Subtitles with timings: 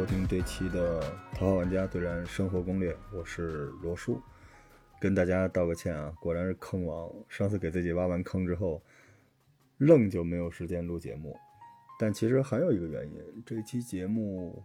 [0.00, 1.02] 收听这期的
[1.36, 4.18] 《头号玩家对战生活攻略》，我是罗叔，
[4.98, 7.12] 跟大家道个歉啊，果然是坑王。
[7.28, 8.82] 上次给自己挖完坑之后，
[9.76, 11.36] 愣就没有时间录节目。
[11.98, 14.64] 但其实还有一个原因，这期节目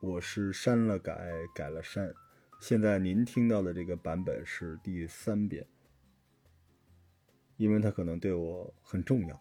[0.00, 2.10] 我是删了改，改了删，
[2.58, 5.66] 现在您听到的这个版本是第三遍，
[7.58, 9.38] 因为它可能对我很重要。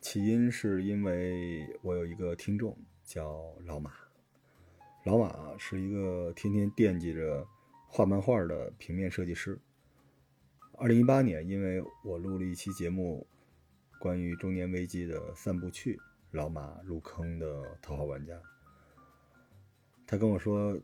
[0.00, 2.74] 起因是因为我有一个听众
[3.04, 3.92] 叫老马，
[5.04, 7.46] 老马是一个天天惦记着
[7.86, 9.60] 画漫画的平面设计师。
[10.78, 13.26] 二零一八年，因为我录了一期节目，
[14.00, 18.40] 关于中年危机的三部曲，老马入坑的头号玩家。
[20.06, 20.76] 他跟我说，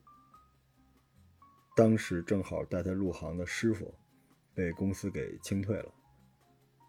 [1.74, 3.94] 当时正好带他入行的师傅
[4.54, 5.92] 被公司给清退了，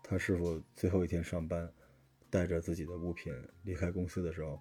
[0.03, 1.71] 他师傅最后一天上班。
[2.29, 4.57] 带着自己的物品离开公司的时候，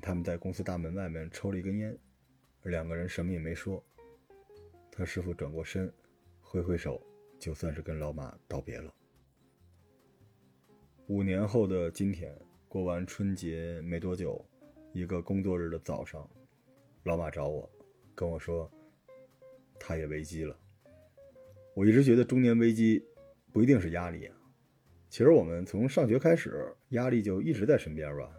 [0.00, 1.98] 他们在公司大门外面抽了一根烟，
[2.64, 3.82] 两个人什么也没说。
[4.90, 5.92] 他师傅转过身，
[6.40, 7.02] 挥挥手，
[7.38, 8.92] 就算是跟老马道别了。
[11.08, 12.36] 五年后的今天，
[12.68, 14.44] 过完春节没多久，
[14.92, 16.28] 一个工作日的早上，
[17.04, 17.70] 老马找我，
[18.14, 18.70] 跟我说，
[19.78, 20.58] 他也危机了。
[21.74, 23.04] 我一直觉得中年危机
[23.52, 24.36] 不一定是压力啊。
[25.08, 28.34] 其实我们从上学开始，压力就一直在身边吧。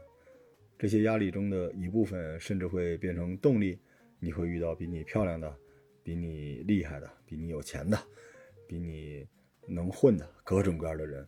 [0.78, 3.80] 这些压力中的一部分，甚至会变成动力。
[4.20, 5.56] 你会遇到比你漂亮的、
[6.02, 7.96] 比你厉害的、比你有钱的、
[8.68, 9.28] 比你
[9.68, 11.22] 能混的各种各样的人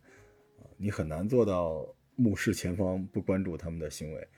[0.58, 1.86] 啊，你很难做到
[2.16, 4.28] 目视前方不关注他们的行为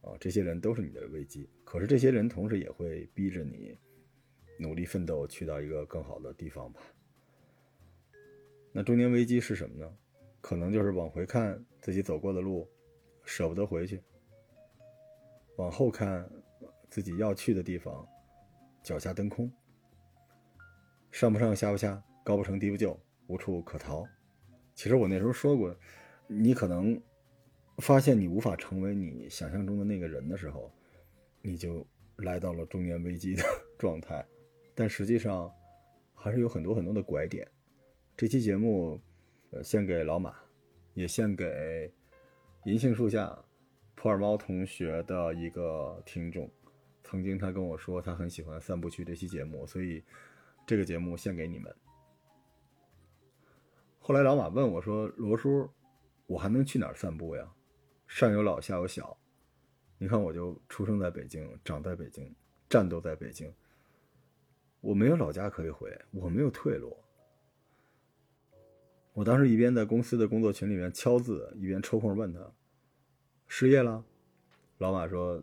[0.00, 0.16] 啊。
[0.18, 3.76] 这些人都是你的危机，可是这些人同时也会逼着你
[4.58, 6.80] 努力奋斗，去到一个更好的地方吧。
[8.72, 9.94] 那中年危机是什么呢？
[10.40, 12.66] 可能就是往回看自己走过的路，
[13.24, 13.98] 舍不得回去；
[15.58, 16.28] 往后看
[16.88, 18.06] 自己要去的地方，
[18.82, 19.50] 脚下蹬空。
[21.10, 24.04] 上不上下不下，高不成低不就，无处可逃。
[24.74, 25.76] 其实我那时候说过，
[26.26, 27.00] 你可能
[27.78, 30.72] 发现你无法成为你想象中的那个人的时候，
[31.42, 31.86] 你就
[32.16, 33.42] 来到了中年危机的
[33.78, 34.24] 状态。
[34.74, 35.52] 但实际上，
[36.14, 37.46] 还是有很多很多的拐点。
[38.16, 39.00] 这期节目。
[39.50, 40.34] 呃，献给老马，
[40.92, 41.90] 也献给
[42.66, 43.34] 银杏树下
[44.00, 46.48] 普洱猫同学的一个听众。
[47.02, 50.04] 曾经他跟我说，他很喜欢三部曲这期节目，所以
[50.64, 51.74] 这个节目献给你们。
[53.98, 55.68] 后来老马问我说：“罗叔，
[56.26, 57.52] 我还能去哪儿散步呀？
[58.06, 59.18] 上有老，下有小。
[59.98, 62.32] 你看，我就出生在北京，长在北京，
[62.68, 63.52] 战斗在北京。
[64.80, 66.96] 我没有老家可以回，我没有退路。”
[69.12, 72.48] 我当时一边在公司的工作群里面敲字，一边抽空问他
[73.48, 74.04] ：“失业了？”
[74.78, 75.42] 老马说：“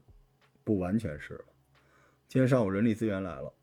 [0.64, 1.44] 不完全是。
[2.30, 3.54] 今天上午人力资源来了，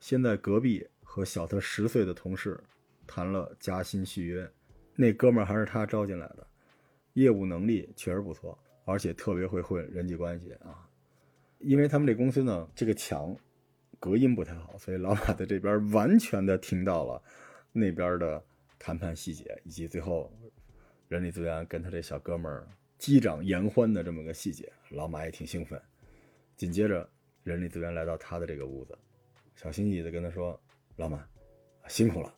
[0.00, 2.58] 现在隔壁和小他十岁的同事
[3.06, 4.50] 谈了加薪续约，
[4.94, 6.46] 那哥们儿还是他招进来的，
[7.12, 10.88] 业务能力确实不错，而且特别会混人际关系啊。
[11.58, 13.36] 因为他们这公司呢，这个墙
[14.00, 17.22] 隔音不太好，所以老马在这边完全的听到了
[17.72, 18.42] 那边的。”
[18.78, 20.30] 谈判细节以及最后
[21.08, 22.68] 人力资源跟他这小哥们儿
[22.98, 25.80] 击掌言欢的这么个细节，老马也挺兴奋。
[26.56, 27.08] 紧接着
[27.42, 28.96] 人力资源来到他的这个屋子，
[29.54, 30.58] 小心翼翼的跟他说
[30.96, 31.26] ：“老马，
[31.88, 32.34] 辛苦了，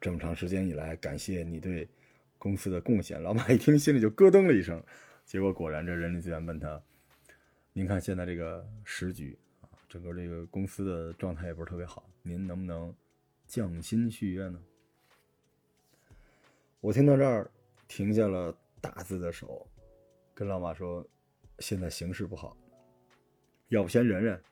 [0.00, 1.88] 这么长时间以来，感谢你对
[2.38, 4.82] 公司的贡献。”老马一听心里就咯噔了一声。
[5.24, 6.82] 结果果然，这人力资源问他
[7.72, 12.94] ：“您看现在这个时局啊，整个这个公司的状态也不是特别好，您能不能
[13.46, 14.60] 降薪续约呢？”
[16.82, 17.50] 我听到这儿，
[17.88, 19.66] 停下了打字的手，
[20.34, 21.06] 跟老马说
[21.60, 22.56] ：“现在形势不好，
[23.68, 24.42] 要不先忍忍。”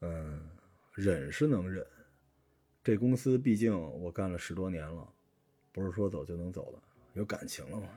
[0.00, 0.48] 嗯，
[0.92, 1.86] 忍是能忍，
[2.84, 5.12] 这公司毕竟我干了十多年了，
[5.72, 6.82] 不是说走就能走的，
[7.14, 7.88] 有感情了嘛。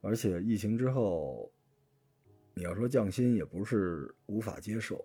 [0.00, 1.52] 而且疫情之后，
[2.54, 5.04] 你要说降薪也不是无法接受，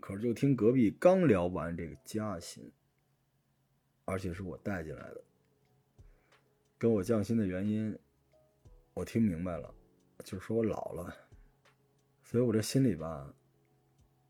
[0.00, 2.70] 可是就听隔壁刚聊完这个加薪。
[4.04, 5.24] 而且是我带进来的，
[6.76, 7.96] 跟我降薪的原因，
[8.94, 9.74] 我听明白了，
[10.24, 11.14] 就是说我老了，
[12.22, 13.34] 所以我这心里吧，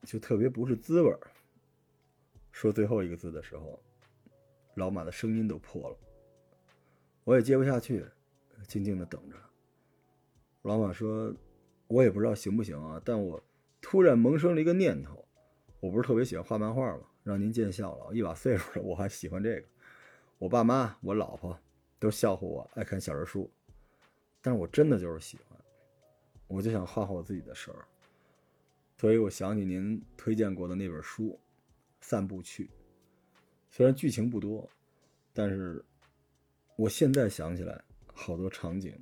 [0.03, 1.13] 就特别不是滋味
[2.51, 3.83] 说最后一个字的时候，
[4.75, 5.97] 老马的声音都破了，
[7.25, 8.07] 我也接不下去，
[8.69, 9.37] 静静的等着。
[10.63, 11.35] 老马说
[11.89, 13.43] ：“我也不知道行不行啊，但我
[13.81, 15.27] 突然萌生了一个念头，
[15.81, 19.67] 我不是特别喜欢画漫画吗？”让您见笑了，一把岁数了，我还喜欢这个。
[20.39, 21.59] 我爸妈、我老婆
[21.99, 23.49] 都笑话我爱看小人书，
[24.43, 25.59] 但是我真的就是喜欢。
[26.49, 27.87] 我就想画画我自己的事儿。
[28.99, 31.31] 所以我想起您推荐过的那本书
[32.01, 32.67] 《散步去》，
[33.71, 34.69] 虽然剧情不多，
[35.33, 35.83] 但是
[36.77, 38.95] 我现在想起来，好多场景，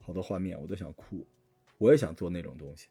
[0.00, 1.26] 好多画面，我都想哭。
[1.78, 2.88] 我也想做那种东西。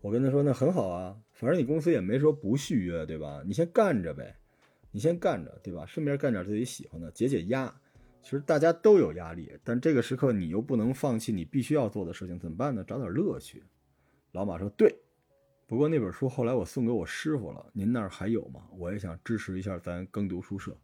[0.00, 3.42] 我跟他说：“那很好啊，反正你公司也没说不续约，对吧？
[3.46, 4.34] 你先干着呗，
[4.90, 5.86] 你先干着，对吧？
[5.86, 7.72] 顺便干点自己喜欢的，解解压。
[8.22, 12.84] 其实大家都有压力，但这个时刻你又不能放弃你必须要做的事情，怎么办呢？
[12.84, 13.62] 找点乐趣。”
[14.32, 14.96] 老马说：“对。”
[15.66, 18.66] 不过那本书后来我送给我师傅了，您那儿还有吗？
[18.72, 20.76] 我也想支持一下咱耕读书社，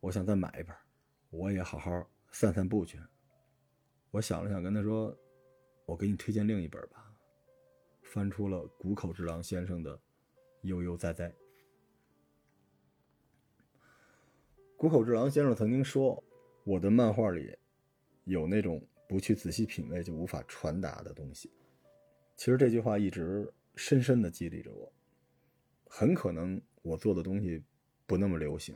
[0.00, 0.74] 我想再买一本，
[1.30, 2.98] 我也好好散散步去。
[4.10, 5.16] 我想了想，跟他说
[5.86, 7.04] ：“我给你推荐另一本吧。”
[8.02, 9.96] 翻出了谷口之郎先生的
[10.62, 11.28] 《悠悠哉哉》。
[14.76, 16.22] 谷口治郎先生曾经说
[16.64, 17.56] ：“我的漫画里
[18.24, 21.50] 有那种不去仔细品味就无法传达的东西。”
[22.36, 24.92] 其实这句话一直深深的激励着我。
[25.86, 27.62] 很可能我做的东西
[28.04, 28.74] 不那么流行，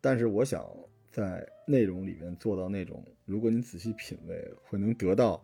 [0.00, 0.64] 但是我想
[1.10, 5.42] 在内容里面做到那种，如果你仔细品味，会能得到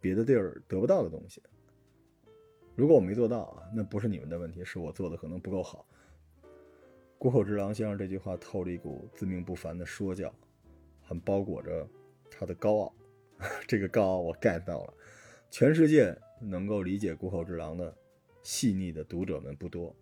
[0.00, 1.42] 别的地儿得不到的东西。
[2.76, 5.84] 如果我没做到啊，那不是你们的问题，是我做的可能不够好。
[7.20, 10.34] 谷口治郎先生这句话透着一股自命不凡的说教，
[11.02, 11.86] 很包裹着
[12.30, 12.94] 他的高傲。
[13.68, 14.94] 这个高傲我 get 到了。
[15.50, 17.94] 全世界能够理解谷口治郎的
[18.42, 19.94] 细腻的读者们不多，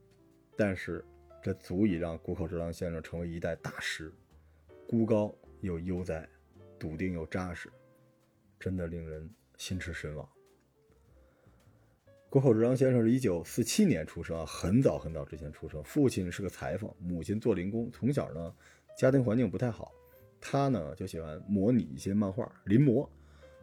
[0.57, 1.05] 但是
[1.43, 4.13] 这足以让谷口治郎先生成为一代大师。
[4.87, 6.25] 孤高又悠哉，
[6.79, 7.69] 笃定又扎实，
[8.61, 10.29] 真的令人心驰神往。
[12.31, 15.83] 谷口治郎先生是一九四七年出生啊，很早很早之前出生。
[15.83, 17.91] 父亲是个裁缝，母亲做零工。
[17.91, 18.55] 从小呢，
[18.99, 19.91] 家庭环境不太好，
[20.39, 23.09] 他呢就喜欢模拟一些漫画，临摹。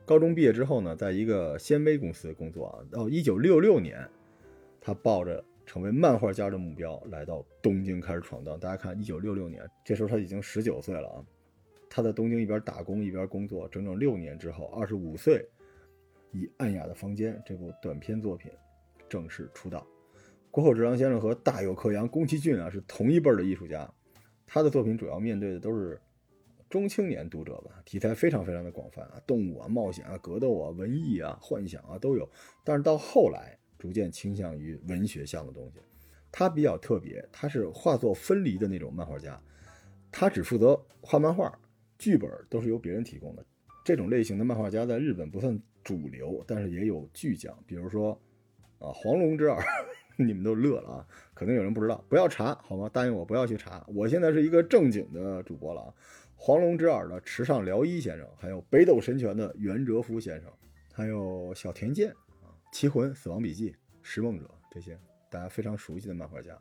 [0.03, 2.81] 高中毕业之后呢，在一个纤维公司工作啊。
[2.91, 4.03] 到一九六六年，
[4.81, 8.59] 他抱着成为漫画家的目标来到东京开始闯荡。
[8.59, 11.23] 大家看，一九六六年，这时候他已经十九岁了啊。
[11.87, 15.47] 他在东京一边打工一边工作，整整六年之后，二十五岁。
[16.31, 18.51] 以《暗哑的房间》这部短篇作品
[19.07, 19.85] 正式出道。
[20.51, 23.93] 谷口治郎先生和大友克洋、宫崎骏啊是同一辈的艺术家，
[24.47, 26.01] 他的作品主要面对的都是
[26.69, 32.29] 中青年读者吧，题材非常非常的广泛啊，动物啊、冒险啊、格斗啊、文艺啊、幻想啊都有。
[32.63, 35.79] 但是到后来逐渐倾向于文学向的东西。
[36.31, 39.37] 他比较特别，他是画作分离的那种漫画家，
[40.09, 41.53] 他只负责画漫画，
[41.97, 43.45] 剧本都是由别人提供的。
[43.83, 45.61] 这种类型的漫画家在日本不算。
[45.85, 48.19] 主流，但是也有巨匠，比如说，
[48.79, 49.63] 啊，黄龙之耳，
[50.17, 52.89] 你们都乐了啊，可能有人不知道，不要查好吗？
[52.91, 55.93] 答应我不要去查，我现在是一个正经的主播了啊。
[56.35, 60.51] 黄龙之耳的池上辽一先生，还有北斗神拳的袁哲夫先生，
[60.91, 62.09] 还有小田健
[62.41, 64.99] 啊，棋魂、死亡笔记、食梦者这些
[65.29, 66.53] 大家非常熟悉的漫画家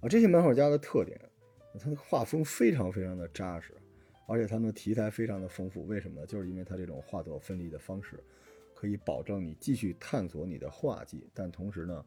[0.00, 1.20] 啊，这些漫画家的特点，
[1.80, 3.74] 他的画风非常非常的扎实，
[4.26, 6.26] 而且他们的题材非常的丰富，为什么呢？
[6.26, 8.22] 就是因为他这种画作分离的方式。
[8.82, 12.04] 可以保证你继续探索你的画技，但同时呢，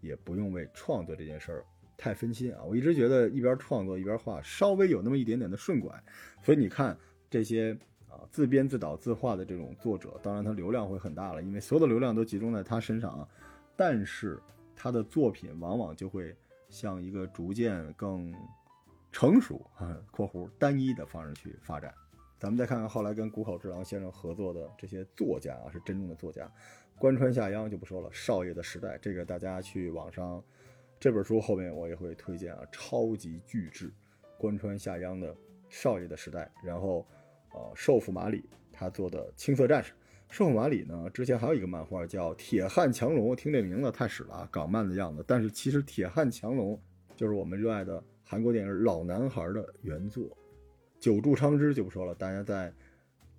[0.00, 1.64] 也不用为创作这件事儿
[1.98, 2.62] 太分心啊。
[2.64, 6.02] 我一直觉得一边创作一边画，稍微有那么一点点的顺拐。
[6.42, 6.96] 所以你看
[7.28, 7.76] 这些
[8.08, 13.28] 啊自编自导自画的这种作者，当然他流量会很大了，因为所有的流量都集中在他身上啊。
[13.76, 14.40] 但是
[14.74, 16.34] 他的作品往往就会
[16.70, 18.34] 向一个逐渐更
[19.12, 21.92] 成熟啊（括弧单一的）方式去发展。
[22.44, 26.46] 咱们再看看后来跟谷口治郎先生合作的这些作家啊，是真正的作家。
[26.98, 30.44] 关川夏央就不说了，《少爷的时代》这个大家去网上，
[31.00, 33.90] 这本书后面我也会推荐啊，超级巨制。
[34.36, 35.34] 关川夏央的
[35.70, 37.06] 《少爷的时代》，然后，
[37.54, 39.92] 呃，寿府马里他做的《青色战士》。
[40.28, 45.24] 寿府马里呢，之前还有一个漫画叫《铁汉强龙》，听这名字太屎了啊，港漫的样子。
[45.26, 46.76] 但是其实《铁汉强龙》
[47.16, 50.28] 就是我们热爱的韩国电影《老男孩》的原作。
[51.04, 52.70] 久住昌之就不说了，大家在《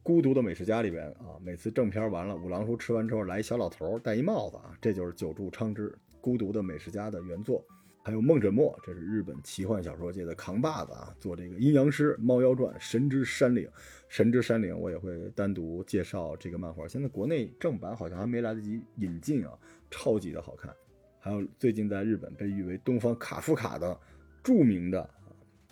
[0.03, 5.89] 孤独的美食家》里边啊，每次正片完了，五郎叔吃完之后来一小老头戴一帽子啊，这就是久住昌之
[6.21, 7.65] 《孤独的美食家》的原作。
[8.03, 13.67] 还有梦枕墨，这是日本奇幻小说界的扛把子啊，做这个阴阳师、猫妖传、神之山岭、
[14.09, 16.87] 神之山岭，我也会单独介绍这个漫画。
[16.87, 19.57] 现在国内正版好像还没来得及引进啊，
[19.89, 20.71] 超级的好看。
[21.17, 23.99] 还有最近在日本被誉为东方卡夫卡的
[24.43, 25.09] 著名的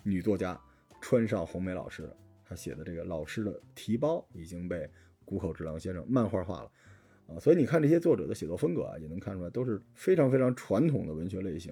[0.02, 0.60] 女作家。
[1.06, 2.10] 川上红梅老师，
[2.46, 4.88] 他写的这个老师的提包已经被
[5.26, 6.70] 谷口治郎先生漫画化了，
[7.26, 11.70] 啊，所以你看这些作者的写作风格啊，也能看出来都是非常非常传统的文学类型。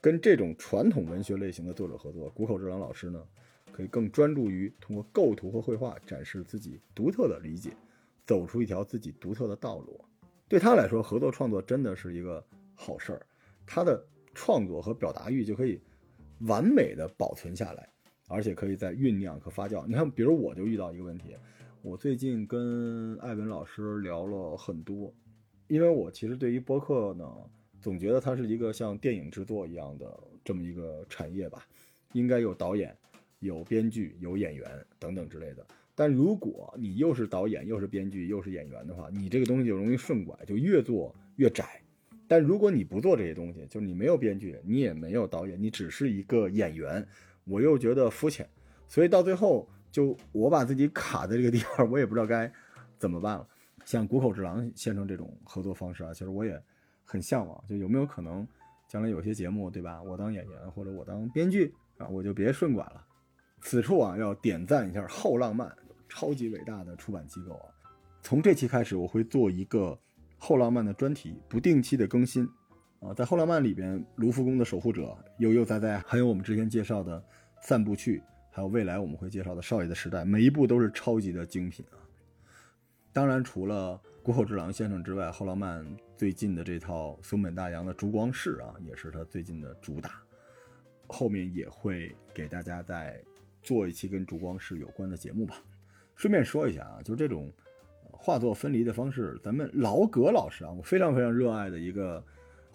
[0.00, 3.24] 跟这种传统文学类型的作者合作，谷口治郎老师呢，
[3.70, 7.70] 可以更专注于通过构图和绘画展示自己独特的理解，
[8.26, 10.04] 走出一条自己独特的道路。
[10.48, 13.24] 对他来说，合作创作真的是一个好事儿，
[13.64, 14.04] 他的
[14.34, 15.80] 创作和表达欲就可以
[16.40, 17.88] 完美的保存下来，
[18.28, 19.86] 而且可以在酝酿和发酵。
[19.86, 21.36] 你看，比如我就遇到一个问题，
[21.82, 25.12] 我最近跟艾文老师聊了很多，
[25.68, 27.26] 因为我其实对于播客呢，
[27.80, 31.66] 总觉得它是一个像电影制作一样的这么一个产业吧，
[32.12, 32.96] 应该有导演、
[33.40, 34.66] 有编剧、有演员
[34.98, 35.66] 等等之类的。
[35.94, 41.80] 但如果你又是导演又是编剧又是演员的话，你这个东西就容易顺拐，就越做越窄。
[42.26, 47.06] 但如果你不做这些东西，就是你没有编剧，你也没有导演，你只是一个演员，
[47.44, 48.48] 我又觉得肤浅，
[48.88, 52.50] 所以到最后就我把自己卡在这个地方，我也不知道该
[52.98, 53.46] 怎么办了。
[53.84, 56.60] 像谷口之郎先生这种合作方式啊，其实我也
[57.04, 57.64] 很向往。
[57.68, 58.46] 就有没有可能
[58.88, 60.02] 将来有些节目，对吧？
[60.02, 63.04] 我当演员或者我当编剧啊，我就别顺拐了。
[63.60, 65.74] 此处啊，要点赞一下后浪漫。
[66.06, 67.66] 超级伟大的出版机构啊！
[68.22, 69.98] 从这期开始，我会做一个
[70.38, 72.48] 后浪漫的专题，不定期的更新
[73.04, 73.14] 啊。
[73.14, 77.22] 在后浪漫里边，卢浮宫的守护者、悠悠哉哉，还有我们之前介绍的
[77.60, 81.98] 散步去，还有未来我们会介绍的少爷的时代，每一部都是超级的精品啊。
[83.12, 90.20] 当然，除了谷口治郎先生之外，后浪漫最近的这套松本大洋的烛光室啊，也是他最近的主打。
[91.06, 93.22] 后面也会给大家再
[93.62, 95.62] 做一期跟烛光室有关的节目吧。
[96.16, 97.52] 顺便说一下啊，就是这种
[98.10, 102.24] 画作分离的方式，咱们老葛老师啊，我非常非常热爱的一个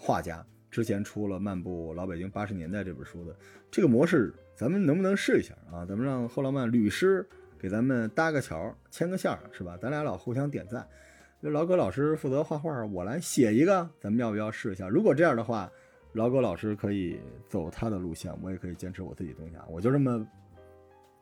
[0.02, 3.36] 画家，之前出了《漫步老北京八十年代》这本书的
[3.70, 5.86] 这个模式，咱们能不能试一下啊？
[5.86, 7.28] 咱们让后浪漫律师
[7.60, 9.78] 给咱们搭个桥，牵个线儿，是吧？
[9.78, 10.88] 咱俩老互相点赞。
[11.42, 14.88] 那老葛老师负责画画，我来写一个，咱们要不要试一下？
[14.88, 15.70] 如果这样的话，
[16.14, 19.66] 老葛老师可以走他的路线，我也可以坚持我自己东西啊。
[19.70, 20.26] 我就这么。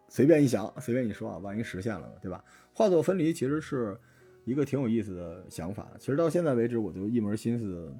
[0.09, 2.41] 随便一想，随便一说啊，万一实现了呢，对吧？
[2.71, 3.97] 画作分离其实是
[4.45, 5.91] 一个挺有意思的想法。
[5.99, 7.93] 其实到现在为止，我就一门心思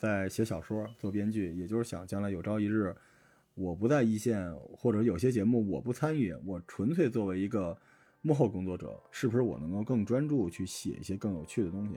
[0.00, 2.96] 在写小说、做编剧，也就是想将来有朝一日，
[3.54, 7.76] 我不在一线，或者有些节目我不参与，我纯粹作为一个
[8.22, 11.96] 幕后工作者，是不是我能够更专注去写一些更有趣的东西？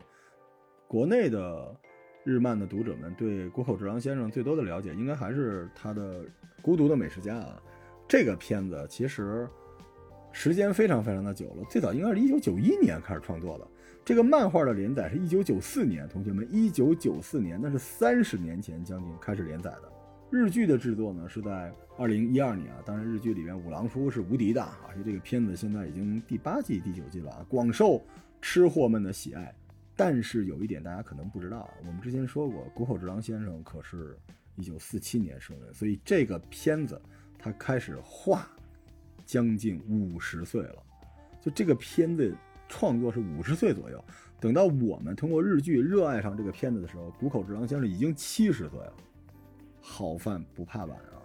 [0.85, 1.73] 国内的
[2.25, 6.25] 日漫的读者们对谷口哲郎先生最多的了解，应该还是他的
[6.61, 7.61] 《孤独的美食家》啊。
[8.05, 9.47] 这个片子其实
[10.33, 13.67] 时间非常非常的久了，最早应该是一九九一年开始创作的。
[14.05, 19.91] 这个漫画的连载是一九九四年，同学们，一九九四年那是三十年前将近开始连载的。
[20.29, 28.03] 日剧的制作呢是在二零一二年啊，当然日剧里面五郎叔是无敌的啊，而且这个片子现在已经第八季、第九季了啊，广受
[28.41, 29.53] 吃货们的喜爱。
[29.95, 34.17] 但是有一点大家可能不知道啊，我们之前说过，谷口治郎先生可是
[34.55, 37.01] 一九四七年生人，所以这个片子。
[37.45, 38.47] 他开始画，
[39.25, 40.81] 将近五十岁了。
[41.41, 42.33] 就这个片子
[42.73, 44.03] 创作是五十岁左右。
[44.39, 48.93] 等到我们通过日剧热爱上这个片子的时候，谷口治郎先生已经七十岁了。
[49.79, 51.21] 好饭不怕晚啊！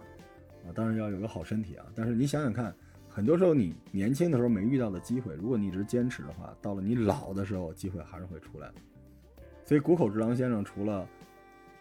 [0.67, 1.85] 啊，当然要有个好身体啊。
[1.95, 2.71] 但是你想想看，
[3.09, 8.71] 很多时候你年轻的时候没遇到的机会，如果你一直坚持的话，到了你老的时候，机会还是会出来。
[9.65, 11.01] 所以谷口治郎先生除了《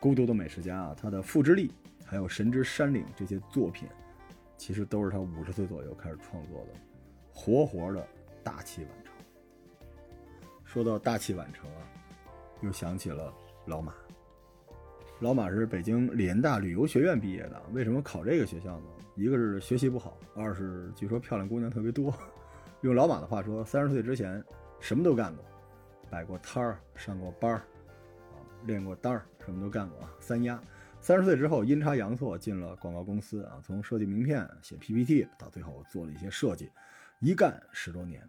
[0.00, 1.68] 孤独的美食家》啊，他的《复之力》
[2.06, 3.86] 还有《神之山岭》这些作品。
[4.56, 6.80] 其实都是他五十岁左右开始创作的，
[7.32, 8.04] 活活的
[8.42, 9.07] 大器晚成。
[10.68, 11.80] 说到大器晚成啊，
[12.60, 13.32] 又想起了
[13.64, 13.94] 老马。
[15.18, 18.86] 老马是北京联大旅游学院毕业的，为什么考这个学校呢？
[19.14, 22.12] 一个是学习不好，二是据说漂亮姑娘特别多。
[22.82, 24.44] 用老马的话说，三十岁之前
[24.78, 25.42] 什么都干过，
[26.10, 30.62] 摆过摊儿，上过班儿，啊，练过单儿，什么都干过啊，三压。
[31.00, 36.70] 三十岁之后，阴差阳错进了广告公司啊，从设计名片、写 PPT 到最后做了一些设计，
[37.20, 38.22] 一干十多年，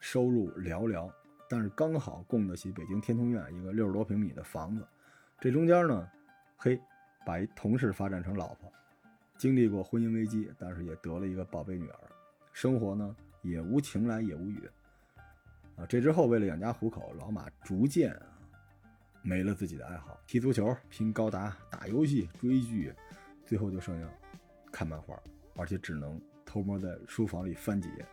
[0.00, 1.08] 收入寥寥，
[1.48, 4.86] 但是刚好供得起北京天通苑一个六十多平米的房子。
[5.40, 6.10] 这中间呢，
[6.56, 6.80] 嘿，
[7.24, 8.72] 把一同事发展成老婆，
[9.36, 11.98] 经历过婚姻危机，但是也得了一个宝贝女儿，
[12.52, 14.68] 生活呢也无情来也无语
[15.76, 15.86] 啊。
[15.86, 18.26] 这之后，为了养家糊口，老马逐渐啊。
[19.26, 22.92] 没了自己的爱好，踢足球、拼高达、打游戏、追剧，
[23.46, 24.06] 最后就剩下
[24.70, 25.18] 看漫画，
[25.56, 28.06] 而且只能偷摸在书房里翻几页。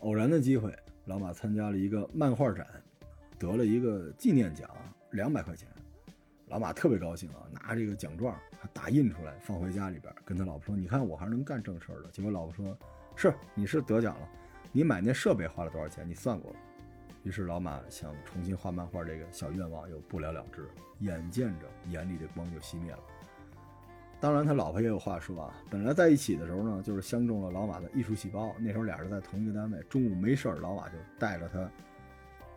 [0.00, 2.66] 偶然的机会，老马参加了一个漫画展，
[3.38, 4.68] 得了一个纪念奖，
[5.12, 5.68] 两百块钱。
[6.48, 12.76] 老马特别高兴啊，拿这个奖状还打印出来放回家里边，跟他老婆说：“你看我还是能干正事的。”结果老婆说
[13.14, 14.28] ：“是，你是得奖了，
[14.72, 16.08] 你买那设备花了多少钱？
[16.08, 16.56] 你算过了？”
[17.22, 22.98] 于是老马想重新画漫画这个小愿望又不了了之，眼见着眼里的光就熄灭了。
[24.18, 28.54] 当然他老婆也有话说啊，本来在一起的时候呢，就是相中了老马的艺术细胞。
[28.58, 31.70] 那时候俩人在同一个单位，中午没事儿，老马就带着他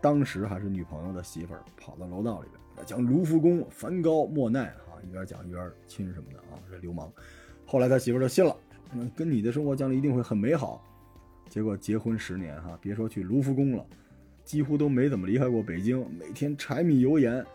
[0.01, 7.11] 当时还是女朋友的媳妇儿，跑到楼道里边讲卢浮宫梵高莫奈啊，一边讲一边亲什么的啊，这流氓。
[7.65, 8.55] 后来他媳妇儿就信了，
[8.93, 10.81] 那跟你的生活将来一定会很美好。
[11.49, 13.85] 结果结婚十年哈，别说去卢浮宫了，
[14.45, 17.45] 几乎都没怎么离开过北京，每天柴米油盐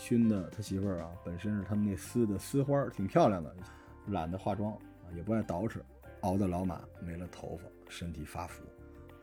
[0.00, 3.54] 熏的他媳妇儿啊，本身是他们那丝的丝花，挺漂亮的，
[4.06, 4.74] 懒得化妆，
[5.14, 5.78] 也不爱捯饬，
[6.22, 8.64] 熬的老马没了头发，身体发福。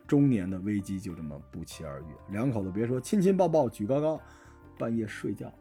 [0.06, 4.20] 中年的危机就这么不期而遇，两口子别说亲亲抱抱举高高，
[4.78, 5.52] 半夜睡觉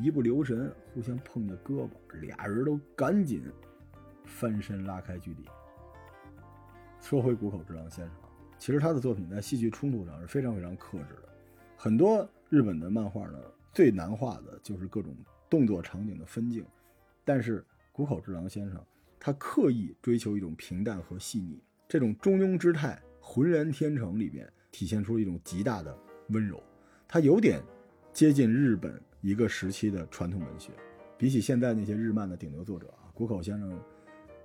[0.00, 1.90] 一不留神互相碰着胳膊，
[2.20, 3.44] 俩人都赶紧
[4.24, 5.44] 翻身拉开距离。
[7.00, 8.14] 说回谷口治郎先生，
[8.58, 11.28] 其实他的作品在戏剧冲突上是非常非常克制的。
[11.76, 13.38] 很多日本的漫画呢，
[13.74, 15.14] 最难画的就是各种
[15.50, 16.64] 动作场景的分镜，
[17.24, 17.62] 但是
[17.92, 18.80] 谷口治郎先生
[19.20, 22.98] 他刻意追求一种平淡和细腻，这种中庸之态。
[23.26, 25.96] 浑然天成里边体现出一种极大的
[26.28, 26.62] 温柔，
[27.08, 27.58] 他有点
[28.12, 30.72] 接近日本一个时期的传统文学。
[31.16, 33.80] 比起现在那些日漫的顶流作者啊，谷口先生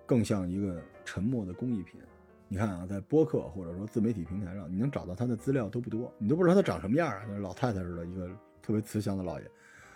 [0.06, 2.00] 更像一个沉默的工艺品。
[2.48, 8.30] 你看啊，在播客或者说自媒体平台上，你能找到他的资料都不多，你都不知道他长什么样啊，像老太太似的，一个
[8.70, 9.52] 特别慈祥的老爷。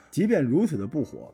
[0.10, 1.32] 即便如此的不火，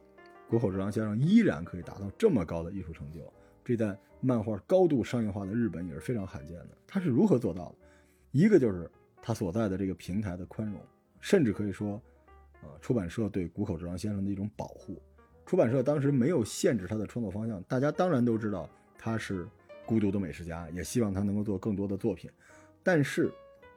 [0.50, 3.22] 谷口治郎先生依然可以达到这么高的艺术成就。
[3.64, 6.68] 这在漫画高度商业化的日本也是非常罕见的。
[6.86, 7.76] 他是如何做到的？
[8.34, 8.92] 一个就是
[9.22, 10.82] 他所在的这个平台的宽容，
[11.22, 12.02] 甚至可以说，
[12.62, 15.02] 呃，出版社对谷口治郎先生的一种保护。
[15.46, 19.48] 出版社当时没有限制他的创作方向，大家当然都知道他是
[19.86, 22.30] 孤独的美食家，也希望他能够做更多的作品。
[22.84, 23.32] 但是，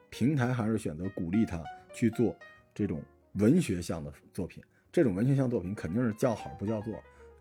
[0.09, 2.35] 平台还是选择鼓励他去做
[2.73, 3.01] 这种
[3.33, 4.63] 文学向的作品。
[4.91, 6.93] 这种文学向作品肯定是叫好不叫座。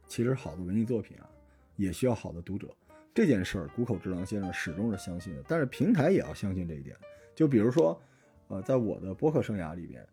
[0.07, 1.28] 其实，好的文艺作品啊。
[1.76, 2.68] 也需要好的读者，
[3.14, 5.42] 这件事儿谷口治郎先生始终是相信的。
[5.48, 6.94] 但是平台也要相信这一点。
[7.35, 8.00] 就比如说，
[8.48, 10.07] 呃，在我的播客生涯里边，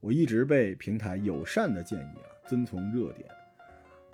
[0.00, 3.28] 我一直被平台友善的建议啊，遵从热点。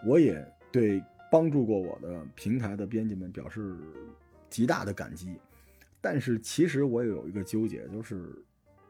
[0.05, 1.01] 我也对
[1.31, 3.77] 帮助过我的平台的编辑们表示
[4.51, 5.39] 极大的感激。
[6.01, 8.35] 但是其实我也有一个纠结，就是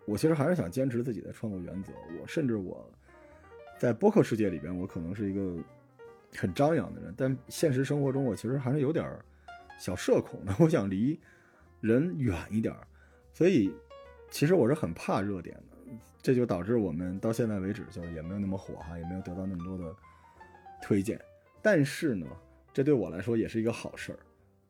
[0.08, 1.92] 我其实还是想坚持自己的创作原则。
[2.20, 2.90] 我甚至我
[3.78, 5.62] 在播客世界里边，我可能是一个。
[6.36, 9.18] 很张扬的人，但现实生活中我其实还是有点
[9.78, 10.54] 小社恐的。
[10.60, 11.18] 我想离
[11.80, 12.76] 人远一点，
[13.32, 13.74] 所以
[14.30, 15.92] 其实我是很怕热点的。
[16.20, 19.96] 这就导致我们到现在为止就是也没有那么火哈，也没有得到那么多的
[20.82, 21.18] 推荐。
[21.62, 22.26] 但是呢，
[22.74, 24.18] 这对我来说也是一个好事儿。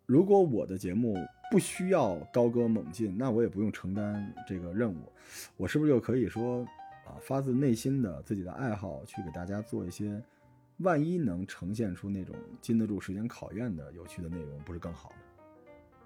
[0.08, 1.18] 如果我的节目
[1.50, 5.12] 不需要高歌猛进，那我也不用承担这个任务。
[5.58, 6.64] 我是不是就可以说
[7.04, 10.18] 啊，发自内心的自己的爱好去给大家做一些？
[10.78, 15.16] 万一能呈现出那种经得住时间考验的有趣的内容，不是更好吗？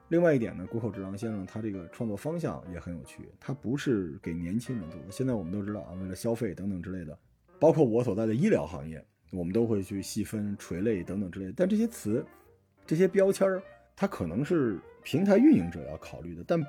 [0.08, 5.12] 另外一点呢，谷口治郎先生他这个创作方向也很有趣，他不是给年轻人做的。
[5.12, 7.16] 现在我们都知道啊，为了消费等等之类的，
[7.60, 11.54] 包括我所在的医疗行业，我们都会去细分垂类等等之类。
[11.56, 12.26] 但这些词、
[12.84, 13.62] 这些标签儿，
[14.02, 16.60] 它可能是平台运营者要考虑的，但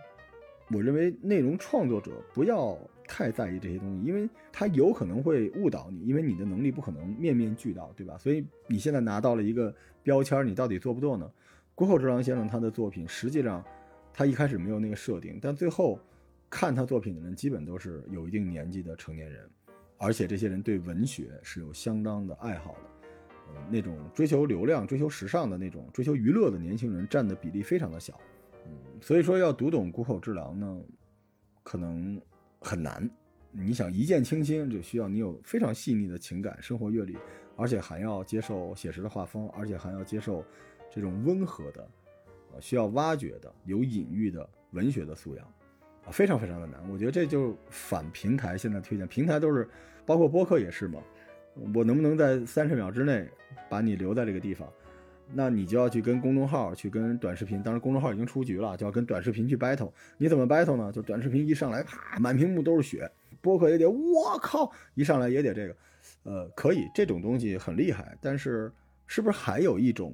[0.69, 2.77] 我认为内容创作者不要。
[3.05, 8.17] 太在意这些东西，因为他有可能会误导你，因为你的能力不可能面面俱到，对吧？
[8.17, 11.29] 所以你现在拿到了一个标签，你到底做不做呢？
[11.75, 13.61] 谷口治郎先生他的作品，实际上
[14.13, 15.99] 他一开始没有那个设定，但最后
[16.49, 19.47] 看他作品的人基本都是有一定年纪的成年人，
[19.97, 22.92] 而且这些人对文学是有相当的爱好的。
[23.69, 28.19] 那种追求流量、追求时尚的那种、追求娱乐的年轻人占的比例非常的小。
[28.65, 30.81] 嗯，所以说要读懂谷口治郎呢，
[31.63, 32.21] 可能。
[32.65, 33.09] 很难，
[33.51, 37.17] 你想一见倾心，就需要你有非常细腻的情感、生活阅历，
[37.57, 40.45] 而且还要接受写实的画风，而且还要接受
[40.89, 41.85] 这种温和的、
[42.53, 45.45] 呃需要挖掘的、有隐喻的文学的素养，
[46.05, 46.89] 啊，非常非常的难。
[46.89, 49.67] 我觉得这就反平台现在推荐，平台都是，
[50.05, 51.03] 包括播客也是嘛，
[51.73, 53.29] 我能不能在三十秒之内
[53.69, 54.71] 把你留在这个地方？
[55.35, 59.91] 那你就要去跟公众号去跟短视频，当然公众号已经出局了，就要跟短视频去 battle。
[60.17, 60.91] 你怎么 battle 呢？
[60.91, 63.09] 就短视频一上来，啪，满屏幕都是血。
[63.41, 65.75] 播客也得，我靠，一上来也得这个，
[66.23, 68.17] 呃，可以，这种东西很厉害。
[68.21, 68.71] 但是，
[69.07, 70.13] 是不是还有一种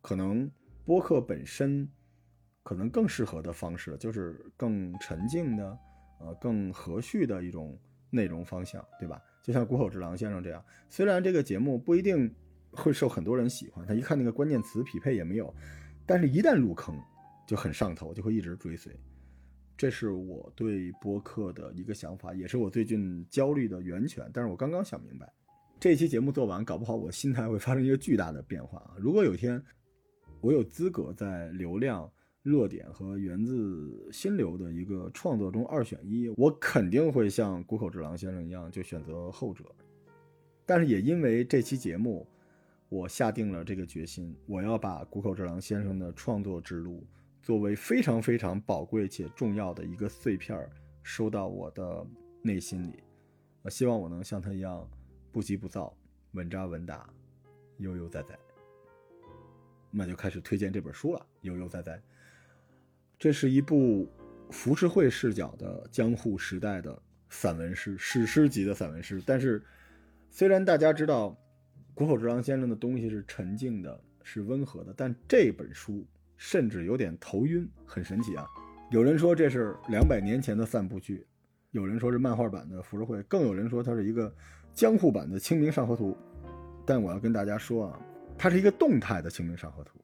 [0.00, 0.50] 可能，
[0.84, 1.88] 播客本身
[2.62, 5.78] 可能更适合的方式，就是更沉静的，
[6.18, 7.78] 呃，更和煦的一种
[8.10, 9.22] 内容方向，对吧？
[9.46, 12.34] 就像谷口治郎先生这样，虽然这个节目不一定。
[12.72, 15.54] 会受很多人喜欢，他一看那个关键词匹配也没有，
[16.04, 16.94] 但是一旦入坑，
[17.46, 18.92] 就很上头，就会一直追随。
[19.78, 24.30] 这是我对播客的一个想法，也是我最近焦虑的源泉。
[24.30, 25.32] 但是我刚刚想明白，
[25.80, 28.92] 这期节目做完，搞不好我心态会发生一个巨大的变化啊！
[28.98, 29.62] 如果有一天
[30.42, 32.06] 我有资格在流量
[32.46, 39.64] 热点和源自心流的一个创作中二选一，我肯定会像谷口治郎先生一样，就选择后者。
[40.64, 42.24] 但是也因为这期节目，
[42.88, 47.04] 我下定了这个决心，我要把谷口治郎先生的创作之路
[47.42, 50.70] 作为非常非常宝贵且重要的一个碎片
[51.02, 52.06] 收到我的
[52.42, 53.02] 内心里。
[53.62, 54.88] 我希望我能像他一样
[55.32, 55.92] 不急不躁、
[56.34, 57.12] 稳扎稳打、
[57.78, 58.38] 悠悠哉哉。
[59.90, 62.00] 那就开始推荐这本书了，悠悠哉哉。
[63.18, 64.08] 这是一部
[64.50, 67.00] 浮世绘视角的江户时代的
[67.30, 69.22] 散文诗，史诗级的散文诗。
[69.24, 69.62] 但是，
[70.30, 71.36] 虽然大家知道
[71.94, 78.46] 谷口治郎先生的东西是沉静的，是温和的，但这本书甚至有点头晕，很神奇啊！
[78.90, 81.26] 有人说这是两百年前的散步剧，
[81.70, 84.32] 有人说是漫画版的浮世绘，更有人说它是一个
[84.74, 86.12] 江户版的《清明上河图》。
[86.84, 88.00] 但我要跟大家说啊，
[88.36, 89.98] 它是一个动态的《清明上河图》。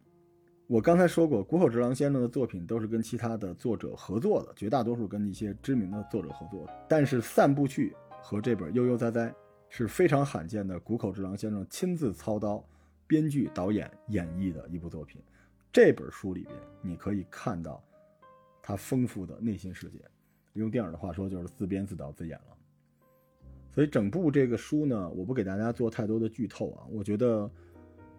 [0.68, 6.66] 我刚才说过，谷口直郎先生的作品都是跟其他的作者合作的，绝大多数跟一些知名的作者合作。
[6.88, 9.35] 但是散步去和这本悠悠哉哉
[9.68, 12.64] 是非常罕见的，谷口直郎先生亲自操刀
[13.07, 15.20] 编剧、导演演绎的一部作品。
[15.70, 17.83] 这本书里边你可以看到
[18.62, 19.98] 他丰富的内心世界，
[20.55, 22.57] 用电影的话说就是自编自导自演了。
[23.75, 27.51] 所以整部这个书呢，我不给大家做太多的剧透啊，我觉得。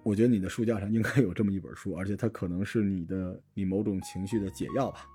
[0.04, 5.08] 我觉得你的书架上应该有这么一本书，而且它可能是你的你某种情绪的解药吧。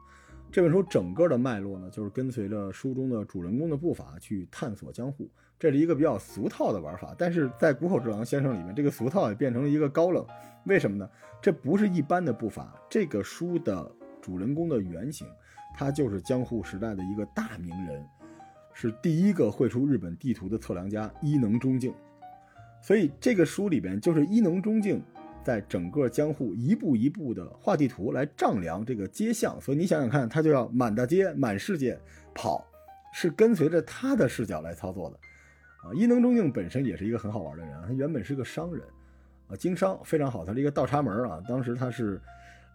[0.50, 5.30] 这本书整个的脉络呢，就是跟随着书中的主人公的步伐去探索江户。
[5.58, 10.24] 这是一个比较俗套的玩法，但是在谷口之郎先生里面，这个俗套也变成了一个高冷。
[10.64, 11.10] 为什么呢？
[11.42, 12.74] 这不是一般的步伐。
[12.88, 13.90] 这个书的
[14.22, 15.26] 主人公的原型，
[15.76, 18.02] 他就是江户时代的一个大名人，
[18.72, 21.92] 是第一个绘出日本地图的测量家伊能忠敬。
[22.80, 25.02] 所以这个书里边就是伊能忠敬，
[25.44, 29.60] 在整个江户一步一步的画地图来丈量这个街巷。
[29.60, 31.98] 所以你想想看，他就要满大街、满世界
[32.34, 32.64] 跑，
[33.12, 35.16] 是跟随着他的视角来操作的。
[35.82, 38.82] 啊，伊能忠敬本身也是一个很好玩的人啊，他原本是个商人，
[39.48, 41.42] 啊，经商非常好，他是一个倒插门啊。
[41.48, 42.20] 当时他是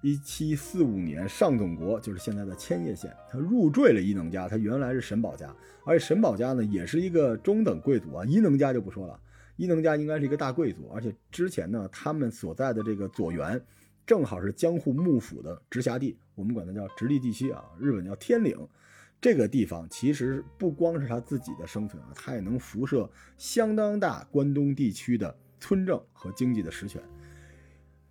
[0.01, 5.53] 一七四五年上总国，就是现在的千叶县，他入赘了伊能家，他原来是神保家，
[5.85, 9.19] 而且神保家呢也是一个中等贵族啊，伊能家就不说了。
[9.55, 13.61] 伊能家应该是一个大贵族，而且之前呢，他们所在的这个左原，
[14.05, 18.57] 正好是江户幕府的直辖地，我们管它叫直隶地区啊，日本叫天领。
[19.21, 27.01] 这个地方其实不光是他自己的生存啊，他也能辐射相当大关东地区的村政和经济的实权。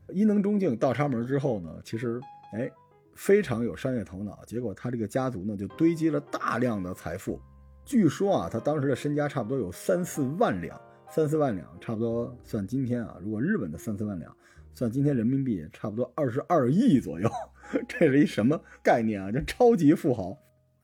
[0.09, 2.19] 伊能忠敬倒插门之后呢，其实
[2.55, 2.71] 哎
[3.15, 7.39] 非常有商业头脑，结果他这个家族呢就堆积了大量的财富，
[7.85, 10.81] 据说啊，他当时的身家差不多有三四万两。
[11.15, 14.35] 三四万两，差不多算今天啊，如果日本的三四万两，
[14.73, 17.31] 算今天人民币，差不多二十二亿左右。
[17.87, 19.31] 这是一什么概念啊？
[19.31, 20.35] 就超级富豪。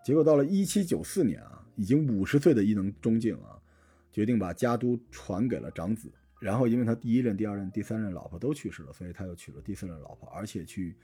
[0.04, 3.56] 结果到了一七九四年啊，已经五十岁的伊能忠敬啊，
[4.12, 6.12] 决定把家督传给了长子。
[6.38, 10.94] 然后因为他第一任、第二任、第三任老婆都去世了，所以他又娶了第四任老婆，而且去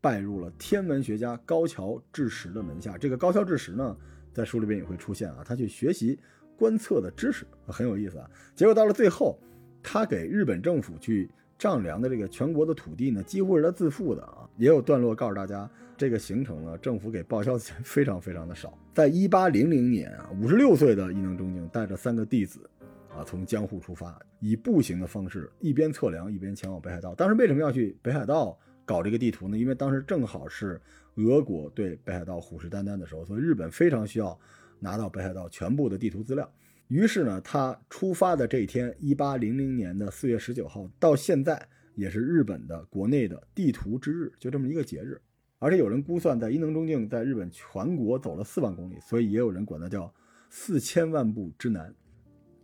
[0.00, 2.96] 拜入了天文学家高桥智石的门下。
[2.96, 3.96] 这个高桥智石呢，
[4.32, 6.16] 在书里边也会出现啊，他去学习。
[6.58, 9.38] 观测的知识很有意思啊，结果到了最后，
[9.80, 14.48] 他给日本政府去丈量的这个全国的土地呢，几乎是他自付的啊。
[14.56, 18.76] 也有段落告诉大家，这个行程呢，政府给报销的钱非常非常的少。
[18.92, 22.68] 在一八零零年啊，五十六岁的伊能忠敬带着三个弟子，
[23.08, 27.14] 啊，从江户出发，以步行的方式一边测量一边前往北海道。
[27.14, 29.56] 当时为什么要去北海道搞这个地图呢？
[29.56, 30.80] 因为当时正好是
[31.14, 34.36] 俄国对北海道虎视眈眈的时候，所以日本非常需要。
[34.80, 36.50] 拿到北海道全部的地图资料，
[36.88, 45.20] 于是呢，他出发的这一天，一八零零年的四月十九号，到现在也是日本的国内的地图之日，就这么一个节日。
[45.58, 50.12] 而且有人估算，在伊能忠敬在日本全国走了四万公里，所以也有人管它叫
[50.48, 51.92] 四千万步之南。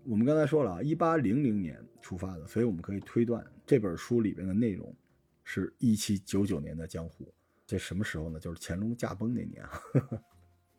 [0.04, 4.94] 我们刚才说了啊，一八零零年出发的，所以我们可以推断这本书里边的内容
[5.42, 7.26] 是一七九九年的江湖。
[7.66, 8.38] 这什么时候呢？
[8.38, 9.70] 就是乾隆驾崩那年啊。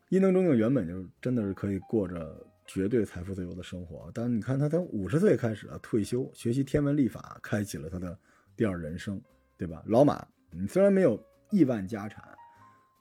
[0.08, 8.16] 伊能忠就原本就真的是可以过着绝对财富自由的生活，但你看他从五十岁开始啊退休，学习天文历法，开启了他的
[8.56, 9.20] 第二人生，
[9.56, 9.82] 对吧？
[9.86, 12.22] 老马，你虽然没有亿万家产，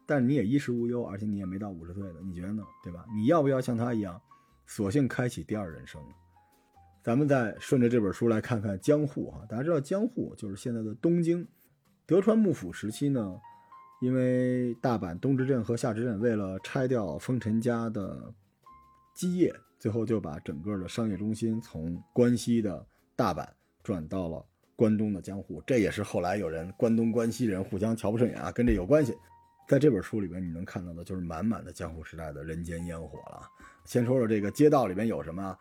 [0.07, 2.63] 但你也衣食无忧，而且你也没到五十岁的，你觉得呢？
[2.83, 3.05] 对吧？
[3.15, 4.19] 你要不要像他一样，
[4.65, 6.01] 索性开启第二人生？
[7.03, 11.47] 咱们再顺着这本书来看看江户哈，大家知道江户就是现在的东京，
[12.07, 13.39] 德川幕府时期呢。
[14.05, 18.31] 因为大阪东之镇和下之镇为了拆掉丰臣家的
[19.15, 23.43] 基业，最后就把整个的商业中心从关西的大阪
[23.81, 25.59] 转到了关东的江户。
[25.65, 29.17] 这也是后来有人关东关西人互相瞧不顺眼啊，跟这有关系。
[29.67, 33.41] 在这本书里边，你能看到的就是满满的江户时代的人间烟火了。
[33.85, 35.57] 先说说这个街道里边有什么，